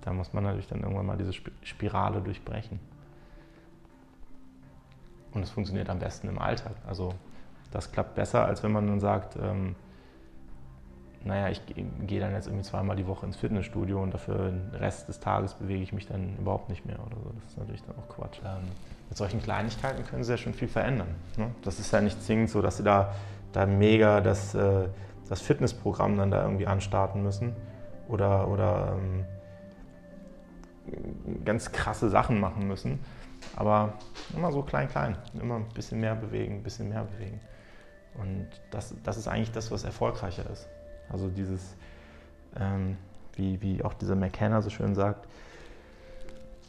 da 0.00 0.12
muss 0.12 0.32
man 0.32 0.42
natürlich 0.42 0.66
dann 0.66 0.80
irgendwann 0.80 1.06
mal 1.06 1.16
diese 1.16 1.32
Spirale 1.62 2.20
durchbrechen. 2.20 2.80
Und 5.34 5.42
es 5.42 5.50
funktioniert 5.50 5.88
am 5.88 6.00
besten 6.00 6.28
im 6.28 6.40
Alltag. 6.40 6.74
Also 6.84 7.14
das 7.70 7.92
klappt 7.92 8.16
besser, 8.16 8.44
als 8.44 8.64
wenn 8.64 8.72
man 8.72 8.88
dann 8.88 8.98
sagt, 8.98 9.36
ähm, 9.40 9.76
naja, 11.24 11.48
ich 11.48 11.60
gehe 12.06 12.20
dann 12.20 12.32
jetzt 12.32 12.46
irgendwie 12.46 12.64
zweimal 12.64 12.96
die 12.96 13.06
Woche 13.06 13.26
ins 13.26 13.36
Fitnessstudio 13.36 14.02
und 14.02 14.14
dafür 14.14 14.50
den 14.50 14.70
Rest 14.74 15.08
des 15.08 15.20
Tages 15.20 15.54
bewege 15.54 15.82
ich 15.82 15.92
mich 15.92 16.06
dann 16.06 16.36
überhaupt 16.38 16.68
nicht 16.68 16.86
mehr 16.86 16.98
oder 17.04 17.16
so. 17.16 17.32
Das 17.34 17.50
ist 17.50 17.58
natürlich 17.58 17.82
dann 17.82 17.96
auch 17.96 18.08
Quatsch. 18.08 18.38
Ähm, 18.44 18.62
mit 19.08 19.18
solchen 19.18 19.42
Kleinigkeiten 19.42 20.04
können 20.04 20.22
sie 20.22 20.32
ja 20.32 20.36
schon 20.36 20.54
viel 20.54 20.68
verändern. 20.68 21.08
Ne? 21.36 21.50
Das 21.62 21.78
ist 21.78 21.92
ja 21.92 22.00
nicht 22.00 22.22
zwingend 22.22 22.50
so, 22.50 22.62
dass 22.62 22.76
sie 22.76 22.84
da, 22.84 23.14
da 23.52 23.66
mega 23.66 24.20
das, 24.20 24.54
äh, 24.54 24.88
das 25.28 25.40
Fitnessprogramm 25.40 26.16
dann 26.16 26.30
da 26.30 26.42
irgendwie 26.42 26.66
anstarten 26.66 27.22
müssen 27.22 27.56
oder, 28.08 28.48
oder 28.48 28.96
ähm, 28.96 29.24
ganz 31.44 31.72
krasse 31.72 32.08
Sachen 32.08 32.38
machen 32.38 32.66
müssen. 32.68 33.00
Aber 33.56 33.94
immer 34.34 34.52
so 34.52 34.62
klein, 34.62 34.88
klein. 34.88 35.16
Immer 35.40 35.56
ein 35.56 35.68
bisschen 35.74 36.00
mehr 36.00 36.14
bewegen, 36.14 36.56
ein 36.56 36.62
bisschen 36.62 36.88
mehr 36.88 37.04
bewegen. 37.04 37.40
Und 38.14 38.48
das, 38.70 38.94
das 39.04 39.16
ist 39.16 39.28
eigentlich 39.28 39.52
das, 39.52 39.70
was 39.70 39.84
erfolgreicher 39.84 40.48
ist. 40.50 40.68
Also 41.10 41.28
dieses, 41.28 41.76
ähm, 42.58 42.96
wie, 43.34 43.60
wie 43.62 43.82
auch 43.82 43.94
dieser 43.94 44.16
McKenna 44.16 44.62
so 44.62 44.70
schön 44.70 44.94
sagt, 44.94 45.26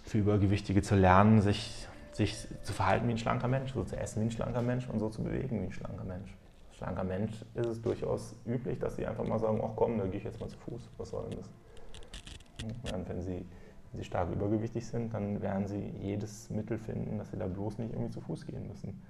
für 0.03 0.17
Übergewichtige 0.17 0.81
zu 0.81 0.95
lernen, 0.95 1.41
sich, 1.41 1.87
sich 2.11 2.47
zu 2.63 2.73
verhalten 2.73 3.07
wie 3.07 3.11
ein 3.11 3.17
schlanker 3.17 3.47
Mensch, 3.47 3.73
so 3.73 3.83
zu 3.83 3.95
essen 3.95 4.21
wie 4.21 4.25
ein 4.25 4.31
schlanker 4.31 4.61
Mensch 4.61 4.89
und 4.89 4.99
so 4.99 5.09
zu 5.09 5.23
bewegen 5.23 5.61
wie 5.61 5.65
ein 5.65 5.71
schlanker 5.71 6.03
Mensch. 6.03 6.35
Schlanker 6.71 7.03
Mensch 7.03 7.45
ist 7.55 7.65
es 7.65 7.81
durchaus 7.81 8.35
üblich, 8.45 8.79
dass 8.79 8.95
sie 8.95 9.05
einfach 9.05 9.25
mal 9.25 9.39
sagen, 9.39 9.61
ach 9.63 9.71
komm, 9.75 9.97
da 9.97 10.05
gehe 10.05 10.17
ich 10.17 10.23
jetzt 10.23 10.39
mal 10.39 10.47
zu 10.47 10.57
Fuß, 10.59 10.89
was 10.97 11.09
soll 11.09 11.29
denn 11.29 11.39
das? 11.39 12.93
Und 12.93 13.09
wenn 13.09 13.21
sie, 13.21 13.45
wenn 13.91 13.97
sie 13.97 14.03
stark 14.03 14.31
übergewichtig 14.31 14.87
sind, 14.87 15.13
dann 15.13 15.41
werden 15.41 15.67
sie 15.67 15.93
jedes 15.99 16.49
Mittel 16.49 16.77
finden, 16.77 17.17
dass 17.17 17.31
sie 17.31 17.37
da 17.37 17.47
bloß 17.47 17.79
nicht 17.79 17.93
irgendwie 17.93 18.11
zu 18.11 18.21
Fuß 18.21 18.45
gehen 18.45 18.67
müssen. 18.67 19.01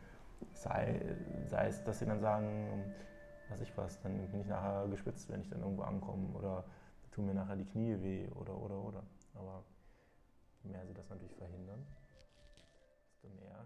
Sei, 0.54 1.00
sei 1.46 1.68
es, 1.68 1.84
dass 1.84 2.00
sie 2.00 2.06
dann 2.06 2.22
sagen, 2.22 2.68
weiß 3.50 3.62
ich 3.62 3.76
was, 3.78 4.00
dann 4.02 4.30
bin 4.32 4.42
ich 4.42 4.48
nachher 4.48 4.88
geschwitzt, 4.88 5.30
wenn 5.30 5.42
ich 5.42 5.50
dann 5.50 5.62
irgendwo 5.62 5.84
ankomme 5.84 6.30
oder 6.38 6.64
tun 7.12 7.26
mir 7.26 7.34
nachher 7.34 7.56
die 7.56 7.66
Knie 7.66 8.02
weh 8.02 8.28
oder 8.30 8.56
oder 8.56 8.78
oder. 8.78 9.04
Aber 9.34 9.64
je 10.64 10.70
mehr 10.70 10.86
sie 10.86 10.94
das 10.94 11.10
natürlich 11.10 11.36
verhindern, 11.36 11.86
desto 13.12 13.28
mehr 13.30 13.66